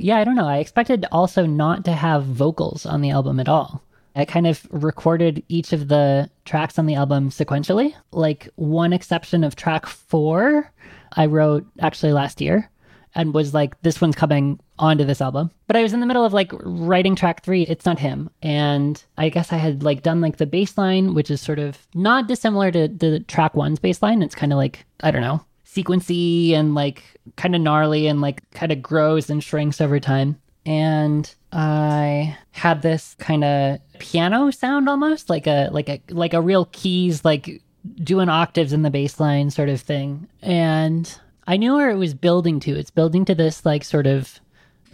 Yeah, 0.01 0.17
I 0.17 0.23
don't 0.23 0.35
know. 0.35 0.47
I 0.47 0.57
expected 0.57 1.05
also 1.11 1.45
not 1.45 1.85
to 1.85 1.91
have 1.93 2.23
vocals 2.23 2.85
on 2.85 3.01
the 3.01 3.11
album 3.11 3.39
at 3.39 3.47
all. 3.47 3.83
I 4.15 4.25
kind 4.25 4.47
of 4.47 4.67
recorded 4.71 5.43
each 5.47 5.73
of 5.73 5.87
the 5.87 6.29
tracks 6.43 6.79
on 6.79 6.85
the 6.85 6.95
album 6.95 7.29
sequentially. 7.29 7.93
Like 8.11 8.49
one 8.55 8.93
exception 8.93 9.43
of 9.43 9.55
track 9.55 9.85
four, 9.85 10.71
I 11.13 11.27
wrote 11.27 11.65
actually 11.79 12.13
last 12.13 12.41
year 12.41 12.69
and 13.13 13.33
was 13.33 13.53
like, 13.53 13.79
this 13.83 14.01
one's 14.01 14.15
coming 14.15 14.59
onto 14.79 15.05
this 15.05 15.21
album. 15.21 15.51
But 15.67 15.75
I 15.75 15.83
was 15.83 15.93
in 15.93 15.99
the 15.99 16.05
middle 16.05 16.25
of 16.25 16.33
like 16.33 16.51
writing 16.61 17.15
track 17.15 17.43
three, 17.43 17.63
It's 17.63 17.85
Not 17.85 17.99
Him. 17.99 18.29
And 18.41 19.01
I 19.17 19.29
guess 19.29 19.53
I 19.53 19.57
had 19.57 19.83
like 19.83 20.01
done 20.01 20.19
like 20.19 20.37
the 20.37 20.45
bass 20.45 20.77
line, 20.77 21.13
which 21.13 21.29
is 21.29 21.41
sort 21.41 21.59
of 21.59 21.77
not 21.93 22.27
dissimilar 22.27 22.71
to 22.71 22.87
the 22.87 23.19
track 23.19 23.55
one's 23.55 23.79
bass 23.79 24.01
line. 24.01 24.23
It's 24.23 24.35
kind 24.35 24.51
of 24.51 24.57
like, 24.57 24.85
I 25.01 25.11
don't 25.11 25.21
know, 25.21 25.45
sequency 25.73 26.51
and 26.51 26.75
like 26.75 27.03
kind 27.35 27.55
of 27.55 27.61
gnarly 27.61 28.07
and 28.07 28.21
like 28.21 28.49
kind 28.51 28.71
of 28.71 28.81
grows 28.81 29.29
and 29.29 29.43
shrinks 29.43 29.79
over 29.79 29.99
time. 29.99 30.39
And 30.65 31.33
I 31.51 32.37
had 32.51 32.81
this 32.81 33.15
kind 33.19 33.43
of 33.43 33.79
piano 33.99 34.51
sound 34.51 34.89
almost 34.89 35.29
like 35.29 35.47
a 35.47 35.69
like 35.71 35.89
a 35.89 36.01
like 36.09 36.33
a 36.33 36.41
real 36.41 36.65
keys 36.71 37.25
like 37.25 37.61
doing 38.03 38.29
octaves 38.29 38.73
in 38.73 38.83
the 38.83 38.91
bass 38.91 39.19
line 39.19 39.49
sort 39.49 39.69
of 39.69 39.81
thing. 39.81 40.27
And 40.41 41.19
I 41.47 41.57
knew 41.57 41.75
where 41.75 41.89
it 41.89 41.95
was 41.97 42.13
building 42.13 42.59
to. 42.61 42.77
It's 42.77 42.91
building 42.91 43.25
to 43.25 43.35
this 43.35 43.65
like 43.65 43.83
sort 43.83 44.07
of 44.07 44.39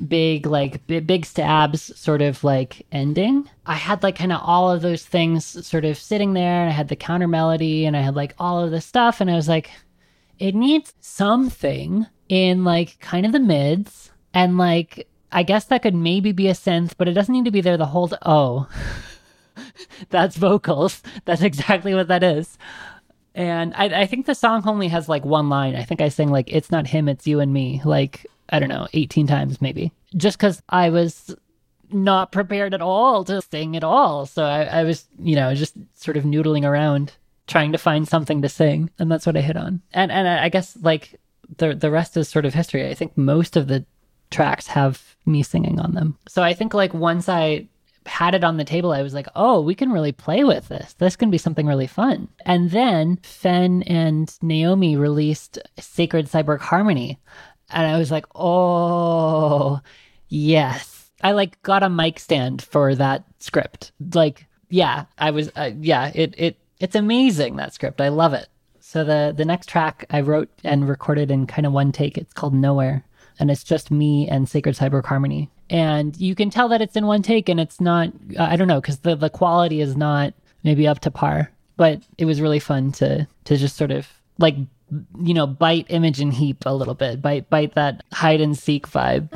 big 0.07 0.45
like 0.45 0.85
b- 0.87 0.99
big 0.99 1.25
stabs 1.25 1.97
sort 1.99 2.21
of 2.21 2.43
like 2.43 2.85
ending 2.91 3.49
i 3.65 3.73
had 3.73 4.03
like 4.03 4.15
kind 4.15 4.31
of 4.31 4.39
all 4.43 4.71
of 4.71 4.83
those 4.83 5.03
things 5.03 5.65
sort 5.65 5.83
of 5.83 5.97
sitting 5.97 6.33
there 6.33 6.61
and 6.61 6.69
i 6.69 6.71
had 6.71 6.87
the 6.87 6.95
counter 6.95 7.27
melody 7.27 7.83
and 7.85 7.97
i 7.97 8.01
had 8.01 8.15
like 8.15 8.35
all 8.37 8.63
of 8.63 8.69
this 8.69 8.85
stuff 8.85 9.19
and 9.19 9.31
i 9.31 9.35
was 9.35 9.47
like 9.47 9.71
it 10.39 10.55
needs 10.55 10.93
something 10.99 12.05
in 12.29 12.63
like 12.63 12.99
kind 12.99 13.25
of 13.25 13.31
the 13.31 13.39
mids 13.39 14.11
and 14.33 14.57
like 14.57 15.07
i 15.31 15.43
guess 15.43 15.65
that 15.65 15.81
could 15.81 15.95
maybe 15.95 16.31
be 16.31 16.47
a 16.47 16.53
synth 16.53 16.93
but 16.97 17.07
it 17.07 17.13
doesn't 17.13 17.33
need 17.33 17.45
to 17.45 17.51
be 17.51 17.61
there 17.61 17.77
the 17.77 17.85
whole 17.85 18.07
t- 18.07 18.15
oh. 18.25 18.67
That's 20.09 20.35
vocals. 20.35 21.01
That's 21.25 21.41
exactly 21.41 21.93
what 21.93 22.07
that 22.07 22.23
is. 22.23 22.57
And 23.35 23.73
I, 23.75 24.01
I 24.01 24.05
think 24.05 24.25
the 24.25 24.35
song 24.35 24.63
only 24.67 24.87
has 24.87 25.07
like 25.07 25.23
one 25.23 25.49
line. 25.49 25.75
I 25.75 25.83
think 25.83 26.01
i 26.01 26.09
sing 26.09 26.29
like 26.29 26.51
it's 26.51 26.71
not 26.71 26.87
him 26.87 27.07
it's 27.07 27.27
you 27.27 27.39
and 27.39 27.53
me 27.53 27.81
like 27.85 28.25
i 28.49 28.59
don't 28.59 28.69
know 28.69 28.87
18 28.93 29.27
times 29.27 29.61
maybe. 29.61 29.91
Just 30.15 30.37
because 30.37 30.61
i 30.69 30.89
was 30.89 31.35
not 31.91 32.31
prepared 32.31 32.73
at 32.73 32.81
all 32.81 33.23
to 33.25 33.41
sing 33.41 33.77
at 33.77 33.83
all. 33.83 34.25
So 34.25 34.43
I, 34.43 34.63
I 34.63 34.83
was 34.83 35.07
you 35.19 35.35
know 35.35 35.53
just 35.53 35.75
sort 35.93 36.17
of 36.17 36.23
noodling 36.23 36.65
around 36.65 37.13
trying 37.47 37.71
to 37.71 37.77
find 37.77 38.07
something 38.07 38.41
to 38.41 38.49
sing 38.49 38.89
and 38.99 39.11
that's 39.11 39.25
what 39.25 39.37
i 39.37 39.41
hit 39.41 39.57
on 39.57 39.81
and 39.93 40.11
and 40.11 40.27
i 40.27 40.49
guess 40.49 40.77
like 40.81 41.19
the 41.57 41.73
the 41.73 41.89
rest 41.89 42.15
is 42.17 42.27
sort 42.27 42.45
of 42.45 42.53
history 42.53 42.89
i 42.89 42.93
think 42.93 43.17
most 43.17 43.55
of 43.55 43.67
the 43.67 43.85
tracks 44.29 44.67
have 44.67 45.15
me 45.25 45.43
singing 45.43 45.79
on 45.79 45.93
them. 45.93 46.17
So 46.27 46.43
I 46.43 46.53
think 46.53 46.73
like 46.73 46.93
once 46.93 47.29
I 47.29 47.67
had 48.05 48.33
it 48.33 48.43
on 48.43 48.57
the 48.57 48.63
table, 48.63 48.91
I 48.91 49.01
was 49.01 49.13
like, 49.13 49.27
oh, 49.35 49.61
we 49.61 49.75
can 49.75 49.91
really 49.91 50.11
play 50.11 50.43
with 50.43 50.67
this. 50.69 50.93
This 50.93 51.15
can 51.15 51.29
be 51.29 51.37
something 51.37 51.65
really 51.65 51.87
fun. 51.87 52.29
And 52.45 52.71
then 52.71 53.17
Fen 53.23 53.83
and 53.83 54.33
Naomi 54.41 54.95
released 54.95 55.59
Sacred 55.77 56.27
Cyborg 56.27 56.59
Harmony. 56.59 57.19
And 57.69 57.85
I 57.85 57.97
was 57.97 58.11
like, 58.11 58.25
oh, 58.33 59.81
yes. 60.29 61.11
I 61.21 61.31
like 61.31 61.61
got 61.63 61.83
a 61.83 61.89
mic 61.89 62.19
stand 62.19 62.61
for 62.61 62.95
that 62.95 63.25
script. 63.39 63.91
Like, 64.13 64.45
yeah, 64.69 65.05
I 65.17 65.31
was, 65.31 65.51
uh, 65.55 65.71
yeah, 65.79 66.11
it, 66.13 66.33
it, 66.37 66.57
it's 66.79 66.95
amazing 66.95 67.55
that 67.55 67.73
script. 67.73 68.01
I 68.01 68.09
love 68.09 68.33
it. 68.33 68.47
So 68.79 69.03
the 69.03 69.33
the 69.35 69.45
next 69.45 69.67
track 69.67 70.05
I 70.09 70.21
wrote 70.21 70.49
and 70.63 70.87
recorded 70.87 71.29
in 71.29 71.47
kind 71.47 71.65
of 71.65 71.73
one 71.73 71.91
take. 71.91 72.17
It's 72.17 72.33
called 72.33 72.53
Nowhere, 72.53 73.03
and 73.39 73.51
it's 73.51 73.63
just 73.63 73.91
me 73.91 74.27
and 74.29 74.47
Sacred 74.47 74.75
Cyborg 74.75 75.05
Harmony. 75.05 75.49
And 75.69 76.15
you 76.17 76.35
can 76.35 76.49
tell 76.49 76.69
that 76.69 76.81
it's 76.81 76.95
in 76.95 77.05
one 77.05 77.21
take, 77.21 77.49
and 77.49 77.59
it's 77.59 77.81
not. 77.81 78.13
I 78.39 78.55
don't 78.55 78.67
know 78.67 78.79
because 78.79 78.99
the 78.99 79.15
the 79.15 79.29
quality 79.29 79.81
is 79.81 79.97
not 79.97 80.33
maybe 80.63 80.87
up 80.87 80.99
to 80.99 81.11
par. 81.11 81.51
But 81.75 82.01
it 82.17 82.25
was 82.25 82.41
really 82.41 82.59
fun 82.59 82.91
to 82.93 83.27
to 83.43 83.57
just 83.57 83.75
sort 83.75 83.91
of 83.91 84.07
like 84.39 84.55
you 85.19 85.33
know 85.33 85.47
bite 85.47 85.87
Imogen 85.89 86.31
Heap 86.31 86.65
a 86.65 86.73
little 86.73 86.95
bit, 86.95 87.21
bite 87.21 87.49
bite 87.49 87.75
that 87.75 88.03
hide 88.13 88.41
and 88.41 88.57
seek 88.57 88.87
vibe. 88.87 89.29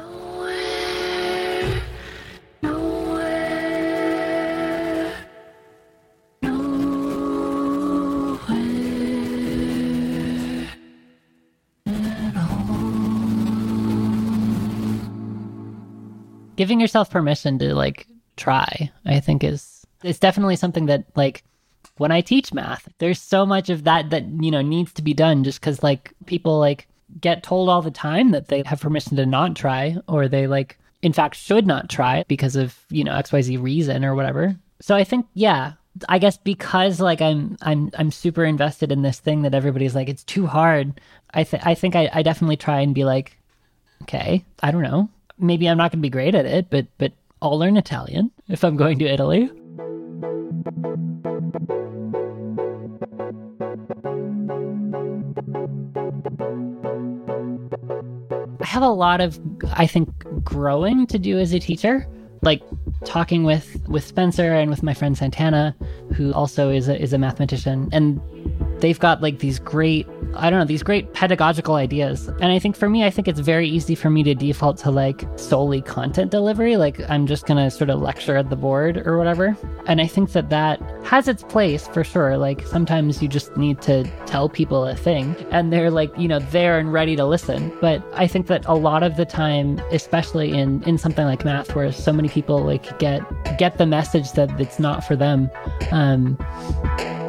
Giving 16.62 16.80
yourself 16.80 17.10
permission 17.10 17.58
to 17.58 17.74
like 17.74 18.06
try 18.38 18.92
i 19.08 19.20
think 19.20 19.44
is 19.44 19.84
it's 20.04 20.20
definitely 20.20 20.56
something 20.56 20.86
that 20.86 21.04
like 21.16 21.44
when 21.98 22.12
i 22.12 22.22
teach 22.22 22.54
math 22.54 22.88
there's 23.00 23.20
so 23.20 23.48
much 23.48 23.72
of 23.72 23.84
that 23.84 24.12
that 24.12 24.24
you 24.40 24.52
know 24.52 24.62
needs 24.62 24.94
to 24.94 25.02
be 25.02 25.12
done 25.12 25.44
just 25.44 25.60
because 25.60 25.82
like 25.82 26.14
people 26.28 26.60
like 26.60 26.88
get 27.20 27.42
told 27.42 27.68
all 27.68 27.82
the 27.82 27.90
time 27.90 28.30
that 28.30 28.48
they 28.48 28.62
have 28.64 28.80
permission 28.80 29.18
to 29.18 29.26
not 29.26 29.56
try 29.56 29.98
or 30.08 30.28
they 30.28 30.46
like 30.46 30.78
in 31.02 31.12
fact 31.12 31.36
should 31.36 31.66
not 31.66 31.90
try 31.90 32.24
because 32.28 32.56
of 32.56 32.78
you 32.92 33.04
know 33.04 33.14
xyz 33.14 33.60
reason 33.60 34.06
or 34.06 34.14
whatever. 34.14 34.56
So 34.82 34.96
i 34.96 35.04
think 35.04 35.26
yeah 35.34 35.74
i 36.10 36.20
guess 36.20 36.38
because 36.38 37.02
like 37.02 37.24
i'm 37.24 37.58
i'm 37.64 37.90
i'm 37.98 38.12
super 38.12 38.46
invested 38.46 38.92
in 38.92 39.02
this 39.02 39.20
thing 39.20 39.42
that 39.42 39.56
everybody's 39.56 39.96
like 39.96 40.10
it's 40.10 40.24
too 40.24 40.46
hard. 40.46 41.02
I 41.34 41.44
th- 41.44 41.64
i 41.66 41.74
think 41.74 41.96
I, 41.96 42.08
I 42.14 42.22
definitely 42.22 42.58
try 42.58 42.82
and 42.82 42.94
be 42.94 43.04
like 43.04 43.36
okay 44.04 44.46
i 44.62 44.72
don't 44.72 44.84
know 44.84 45.10
maybe 45.42 45.68
I'm 45.68 45.78
not 45.78 45.92
going 45.92 46.00
to 46.00 46.06
be 46.06 46.10
great 46.10 46.36
at 46.36 46.46
it, 46.46 46.70
but 46.70 46.88
but 46.98 47.12
I'll 47.42 47.58
learn 47.58 47.76
Italian 47.76 48.32
if 48.48 48.64
I'm 48.64 48.78
going 48.78 49.00
to 49.00 49.06
Italy. 49.06 49.50
I 58.62 58.66
have 58.66 58.84
a 58.84 58.90
lot 58.90 59.20
of 59.22 59.40
I 59.74 59.88
think 59.88 60.10
growing 60.44 61.08
to 61.08 61.20
do 61.20 61.40
as 61.40 61.54
a 61.54 61.60
teacher, 61.60 62.08
like 62.42 62.62
talking 63.04 63.44
with 63.44 63.84
with 63.88 64.06
Spencer 64.06 64.54
and 64.54 64.70
with 64.70 64.84
my 64.84 64.94
friend 64.94 65.18
Santana, 65.18 65.76
who 66.14 66.32
also 66.34 66.70
is 66.70 66.88
a, 66.88 67.02
is 67.02 67.12
a 67.12 67.18
mathematician 67.18 67.90
and 67.92 68.22
they've 68.80 69.00
got 69.00 69.22
like 69.22 69.40
these 69.40 69.60
great 69.60 70.08
I 70.36 70.50
don't 70.50 70.60
know, 70.60 70.66
these 70.66 70.84
great 70.84 71.14
pedagogical 71.14 71.76
ideas. 71.76 72.28
And 72.28 72.46
I 72.46 72.60
think 72.60 72.76
for 72.76 72.90
me, 72.90 73.04
I 73.04 73.10
think 73.10 73.28
it's 73.28 73.40
very 73.40 73.68
easy 73.68 73.96
for 73.96 74.10
me 74.10 74.24
to 74.24 74.34
default 74.34 74.78
to 74.80 74.92
like 74.92 75.28
solely 75.36 75.82
content 75.82 76.32
delivery. 76.32 76.78
Like 76.78 77.00
I'm 77.10 77.28
just 77.28 77.46
going 77.46 77.64
to 77.64 77.70
sort 77.70 77.90
of 77.90 78.00
lecture 78.00 78.36
at 78.36 78.50
the 78.50 78.56
board 78.56 79.06
or 79.06 79.18
whatever. 79.18 79.58
And 79.86 80.02
I 80.02 80.08
think 80.08 80.32
that 80.32 80.50
that 80.50 80.82
has 81.04 81.28
its 81.28 81.44
place 81.44 81.88
for 81.88 82.04
sure. 82.04 82.38
Like 82.38 82.66
sometimes 82.68 83.22
you 83.22 83.28
just 83.28 83.56
need 83.58 83.82
to 83.82 84.04
tell 84.26 84.50
people 84.50 84.86
a 84.86 84.96
thing 84.96 85.36
and 85.52 85.72
they're 85.72 85.92
like, 85.92 86.12
you 86.18 86.28
know, 86.28 86.40
there 86.40 86.80
and 86.80 86.94
ready 86.94 87.16
to 87.16 87.26
listen. 87.26 87.72
But 87.82 88.04
I 88.14 88.28
think 88.28 88.48
that 88.48 88.66
a 88.66 88.76
lot 88.76 89.04
of 89.04 89.18
the 89.18 89.26
time, 89.26 89.80
especially 89.92 90.54
in, 90.54 90.84
in 90.84 90.98
something 90.98 91.26
like 91.26 91.44
math, 91.44 91.76
where 91.76 91.92
so 91.92 92.14
many 92.14 92.30
people 92.30 92.64
like 92.64 92.98
get, 93.00 93.22
get 93.58 93.78
the 93.78 93.86
message 93.86 94.32
that 94.34 94.60
it's 94.60 94.80
not 94.80 95.04
for 95.04 95.16
them, 95.16 95.50
um, 95.92 96.38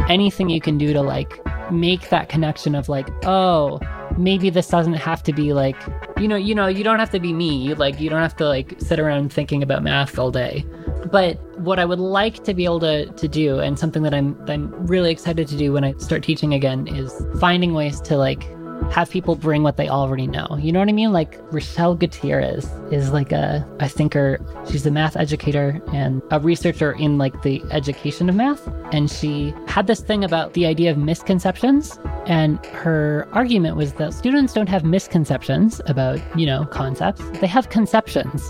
anything 0.08 0.48
you 0.48 0.60
can 0.60 0.78
do 0.78 0.92
to 0.92 1.02
like 1.02 1.40
make 1.72 2.08
that 2.10 2.28
connection 2.28 2.74
of 2.74 2.88
like, 2.88 3.08
oh, 3.24 3.80
maybe 4.16 4.50
this 4.50 4.68
doesn't 4.68 4.94
have 4.94 5.22
to 5.24 5.32
be 5.32 5.52
like, 5.52 5.76
you 6.18 6.28
know, 6.28 6.36
you 6.36 6.54
know, 6.54 6.66
you 6.66 6.84
don't 6.84 6.98
have 6.98 7.10
to 7.10 7.20
be 7.20 7.32
me. 7.32 7.74
Like, 7.74 8.00
you 8.00 8.10
don't 8.10 8.22
have 8.22 8.36
to 8.36 8.46
like 8.46 8.74
sit 8.78 9.00
around 9.00 9.32
thinking 9.32 9.62
about 9.62 9.82
math 9.82 10.18
all 10.18 10.30
day. 10.30 10.64
But 11.10 11.40
what 11.58 11.78
I 11.78 11.84
would 11.84 11.98
like 11.98 12.44
to 12.44 12.54
be 12.54 12.64
able 12.64 12.80
to, 12.80 13.06
to 13.06 13.28
do, 13.28 13.58
and 13.58 13.78
something 13.78 14.02
that 14.02 14.14
I'm 14.14 14.38
I'm 14.48 14.70
really 14.86 15.10
excited 15.10 15.48
to 15.48 15.56
do 15.56 15.72
when 15.72 15.84
I 15.84 15.94
start 15.94 16.22
teaching 16.22 16.54
again, 16.54 16.86
is 16.86 17.24
finding 17.40 17.74
ways 17.74 18.00
to 18.02 18.16
like 18.16 18.46
have 18.90 19.10
people 19.10 19.36
bring 19.36 19.62
what 19.62 19.76
they 19.76 19.88
already 19.88 20.26
know. 20.26 20.58
You 20.60 20.72
know 20.72 20.78
what 20.78 20.88
I 20.88 20.92
mean? 20.92 21.12
Like 21.12 21.38
Rochelle 21.52 21.94
Gutierrez 21.94 22.64
is 22.90 23.10
like 23.10 23.32
a, 23.32 23.66
a 23.80 23.88
thinker. 23.88 24.44
She's 24.70 24.84
a 24.86 24.90
math 24.90 25.16
educator 25.16 25.80
and 25.92 26.22
a 26.30 26.40
researcher 26.40 26.92
in 26.92 27.18
like 27.18 27.42
the 27.42 27.62
education 27.70 28.28
of 28.28 28.34
math. 28.34 28.66
And 28.92 29.10
she 29.10 29.54
had 29.66 29.86
this 29.86 30.00
thing 30.00 30.24
about 30.24 30.54
the 30.54 30.66
idea 30.66 30.90
of 30.90 30.98
misconceptions. 30.98 31.98
And 32.26 32.64
her 32.66 33.28
argument 33.32 33.76
was 33.76 33.94
that 33.94 34.14
students 34.14 34.52
don't 34.52 34.68
have 34.68 34.84
misconceptions 34.84 35.80
about, 35.86 36.20
you 36.38 36.46
know, 36.46 36.64
concepts. 36.66 37.22
They 37.40 37.46
have 37.46 37.70
conceptions. 37.70 38.48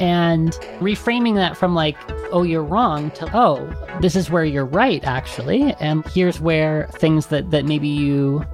And 0.00 0.52
reframing 0.80 1.36
that 1.36 1.56
from 1.56 1.74
like, 1.74 1.96
oh, 2.32 2.42
you're 2.42 2.64
wrong 2.64 3.12
to, 3.12 3.30
oh, 3.36 3.72
this 4.00 4.16
is 4.16 4.28
where 4.28 4.44
you're 4.44 4.64
right, 4.64 5.04
actually. 5.04 5.72
And 5.74 6.04
here's 6.08 6.40
where 6.40 6.88
things 6.94 7.26
that, 7.26 7.52
that 7.52 7.64
maybe 7.64 7.86
you 7.86 8.44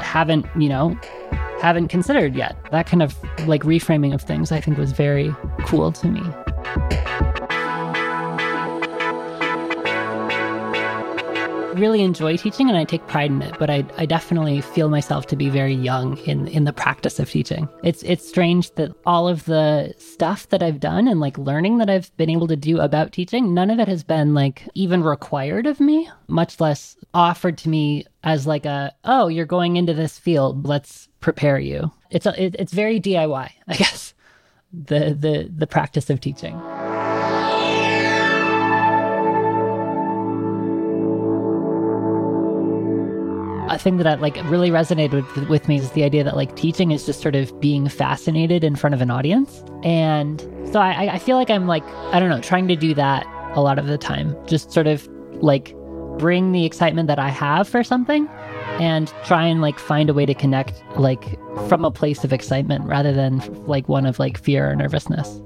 haven't, 0.00 0.46
you 0.58 0.68
know, 0.68 0.98
haven't 1.60 1.88
considered 1.88 2.34
yet. 2.34 2.56
That 2.70 2.86
kind 2.86 3.02
of 3.02 3.16
like 3.46 3.62
reframing 3.62 4.14
of 4.14 4.22
things 4.22 4.52
I 4.52 4.60
think 4.60 4.78
was 4.78 4.92
very 4.92 5.34
cool 5.64 5.92
to 5.92 6.06
me. 6.08 6.22
Really 11.74 12.02
enjoy 12.02 12.36
teaching 12.36 12.68
and 12.68 12.76
I 12.76 12.84
take 12.84 13.06
pride 13.06 13.30
in 13.30 13.42
it, 13.42 13.56
but 13.58 13.70
I, 13.70 13.84
I 13.96 14.06
definitely 14.06 14.60
feel 14.60 14.88
myself 14.88 15.26
to 15.28 15.36
be 15.36 15.48
very 15.48 15.74
young 15.74 16.16
in, 16.18 16.48
in 16.48 16.64
the 16.64 16.72
practice 16.72 17.18
of 17.18 17.30
teaching. 17.30 17.68
It's 17.82 18.02
it's 18.02 18.26
strange 18.26 18.70
that 18.74 18.92
all 19.06 19.28
of 19.28 19.44
the 19.44 19.94
stuff 19.98 20.48
that 20.50 20.62
I've 20.62 20.80
done 20.80 21.08
and 21.08 21.20
like 21.20 21.36
learning 21.38 21.78
that 21.78 21.90
I've 21.90 22.14
been 22.16 22.30
able 22.30 22.48
to 22.48 22.56
do 22.56 22.80
about 22.80 23.12
teaching, 23.12 23.54
none 23.54 23.70
of 23.70 23.78
it 23.78 23.88
has 23.88 24.02
been 24.02 24.34
like 24.34 24.68
even 24.74 25.02
required 25.02 25.66
of 25.66 25.80
me, 25.80 26.08
much 26.28 26.60
less 26.60 26.96
offered 27.12 27.58
to 27.58 27.68
me 27.68 28.04
as 28.22 28.46
like 28.46 28.66
a, 28.66 28.92
oh, 29.04 29.28
you're 29.28 29.44
going 29.44 29.76
into 29.76 29.94
this 29.94 30.18
field, 30.18 30.66
let's 30.66 31.08
prepare 31.20 31.58
you. 31.58 31.92
It's 32.10 32.26
a, 32.26 32.42
it, 32.42 32.56
it's 32.58 32.72
very 32.72 33.00
DIY, 33.00 33.50
I 33.68 33.74
guess. 33.76 34.14
The 34.72 35.14
the 35.14 35.48
the 35.56 35.68
practice 35.68 36.10
of 36.10 36.20
teaching. 36.20 36.60
A 43.68 43.78
thing 43.78 43.96
that 43.98 44.06
I, 44.06 44.14
like 44.14 44.36
really 44.44 44.70
resonated 44.70 45.12
with, 45.36 45.48
with 45.48 45.68
me 45.68 45.76
is 45.76 45.90
the 45.92 46.04
idea 46.04 46.24
that 46.24 46.36
like 46.36 46.54
teaching 46.56 46.90
is 46.90 47.06
just 47.06 47.20
sort 47.20 47.34
of 47.34 47.58
being 47.60 47.88
fascinated 47.88 48.64
in 48.64 48.76
front 48.76 48.94
of 48.94 49.00
an 49.00 49.10
audience. 49.10 49.64
And 49.82 50.40
so 50.70 50.80
I, 50.80 51.14
I 51.14 51.18
feel 51.18 51.36
like 51.36 51.50
I'm 51.50 51.66
like, 51.66 51.84
I 52.12 52.20
don't 52.20 52.28
know, 52.28 52.40
trying 52.40 52.68
to 52.68 52.76
do 52.76 52.94
that 52.94 53.26
a 53.54 53.60
lot 53.60 53.78
of 53.78 53.86
the 53.86 53.98
time. 53.98 54.36
Just 54.46 54.72
sort 54.72 54.86
of 54.86 55.08
like 55.34 55.74
bring 56.18 56.52
the 56.52 56.64
excitement 56.64 57.08
that 57.08 57.18
I 57.18 57.28
have 57.28 57.68
for 57.68 57.82
something 57.82 58.28
and 58.80 59.12
try 59.24 59.46
and 59.46 59.60
like 59.60 59.78
find 59.78 60.10
a 60.10 60.14
way 60.14 60.26
to 60.26 60.34
connect 60.34 60.82
like 60.96 61.38
from 61.68 61.84
a 61.84 61.90
place 61.90 62.24
of 62.24 62.32
excitement 62.32 62.84
rather 62.84 63.12
than 63.12 63.38
like 63.66 63.88
one 63.88 64.06
of 64.06 64.18
like 64.18 64.38
fear 64.38 64.70
or 64.70 64.76
nervousness. 64.76 65.40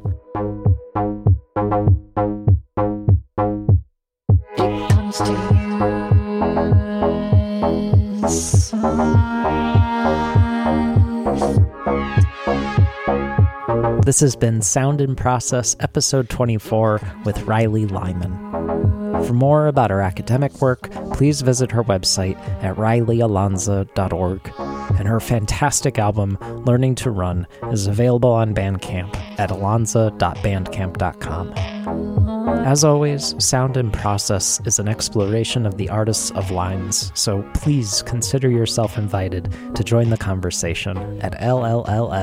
This 14.08 14.20
has 14.20 14.36
been 14.36 14.62
Sound 14.62 15.02
in 15.02 15.14
Process, 15.14 15.76
episode 15.80 16.30
24, 16.30 16.98
with 17.26 17.36
Rylee 17.40 17.90
Lyman. 17.90 18.32
For 19.26 19.34
more 19.34 19.66
about 19.66 19.90
her 19.90 20.00
academic 20.00 20.62
work, 20.62 20.90
please 21.12 21.42
visit 21.42 21.70
her 21.72 21.84
website 21.84 22.38
at 22.62 22.76
ryleealanza.org. 22.76 24.50
And 24.98 25.06
her 25.06 25.20
fantastic 25.20 25.98
album, 25.98 26.38
Learning 26.64 26.94
to 26.94 27.10
Run, 27.10 27.46
is 27.70 27.86
available 27.86 28.32
on 28.32 28.54
Bandcamp 28.54 29.14
at 29.38 29.50
alanza.bandcamp.com. 29.50 32.07
As 32.64 32.84
always, 32.84 33.34
Sound 33.42 33.76
in 33.76 33.90
Process 33.90 34.60
is 34.66 34.78
an 34.78 34.88
exploration 34.88 35.64
of 35.64 35.78
the 35.78 35.88
artists 35.88 36.30
of 36.32 36.50
lines, 36.50 37.10
so 37.14 37.42
please 37.54 38.02
consider 38.02 38.50
yourself 38.50 38.98
invited 38.98 39.50
to 39.74 39.82
join 39.82 40.10
the 40.10 40.18
conversation 40.18 40.96
at 41.22 41.32
llll.co. 41.40 42.14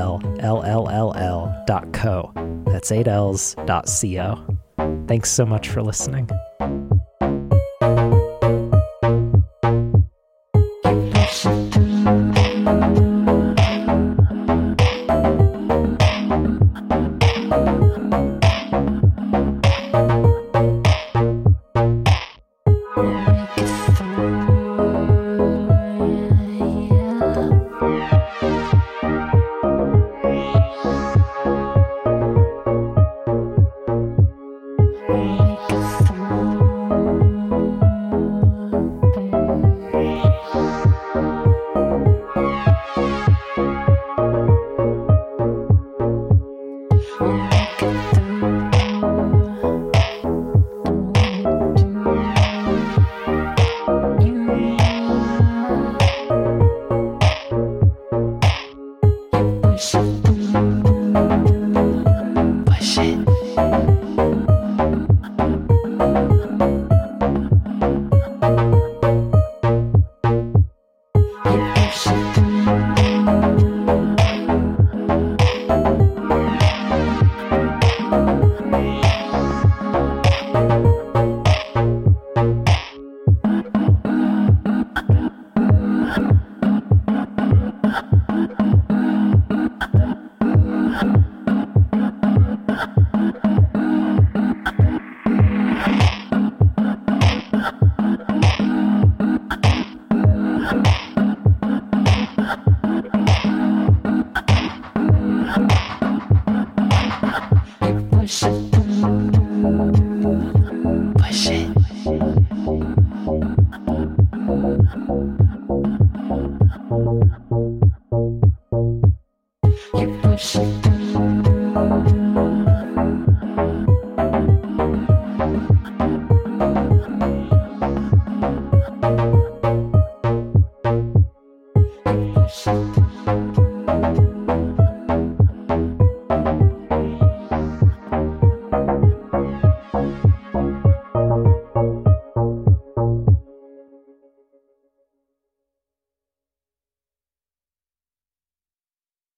That's 2.66 2.92
eight 2.92 3.08
L's 3.08 3.56
dot 3.66 3.88
co. 3.88 4.58
Thanks 5.08 5.32
so 5.32 5.46
much 5.46 5.70
for 5.70 5.82
listening. 5.82 6.30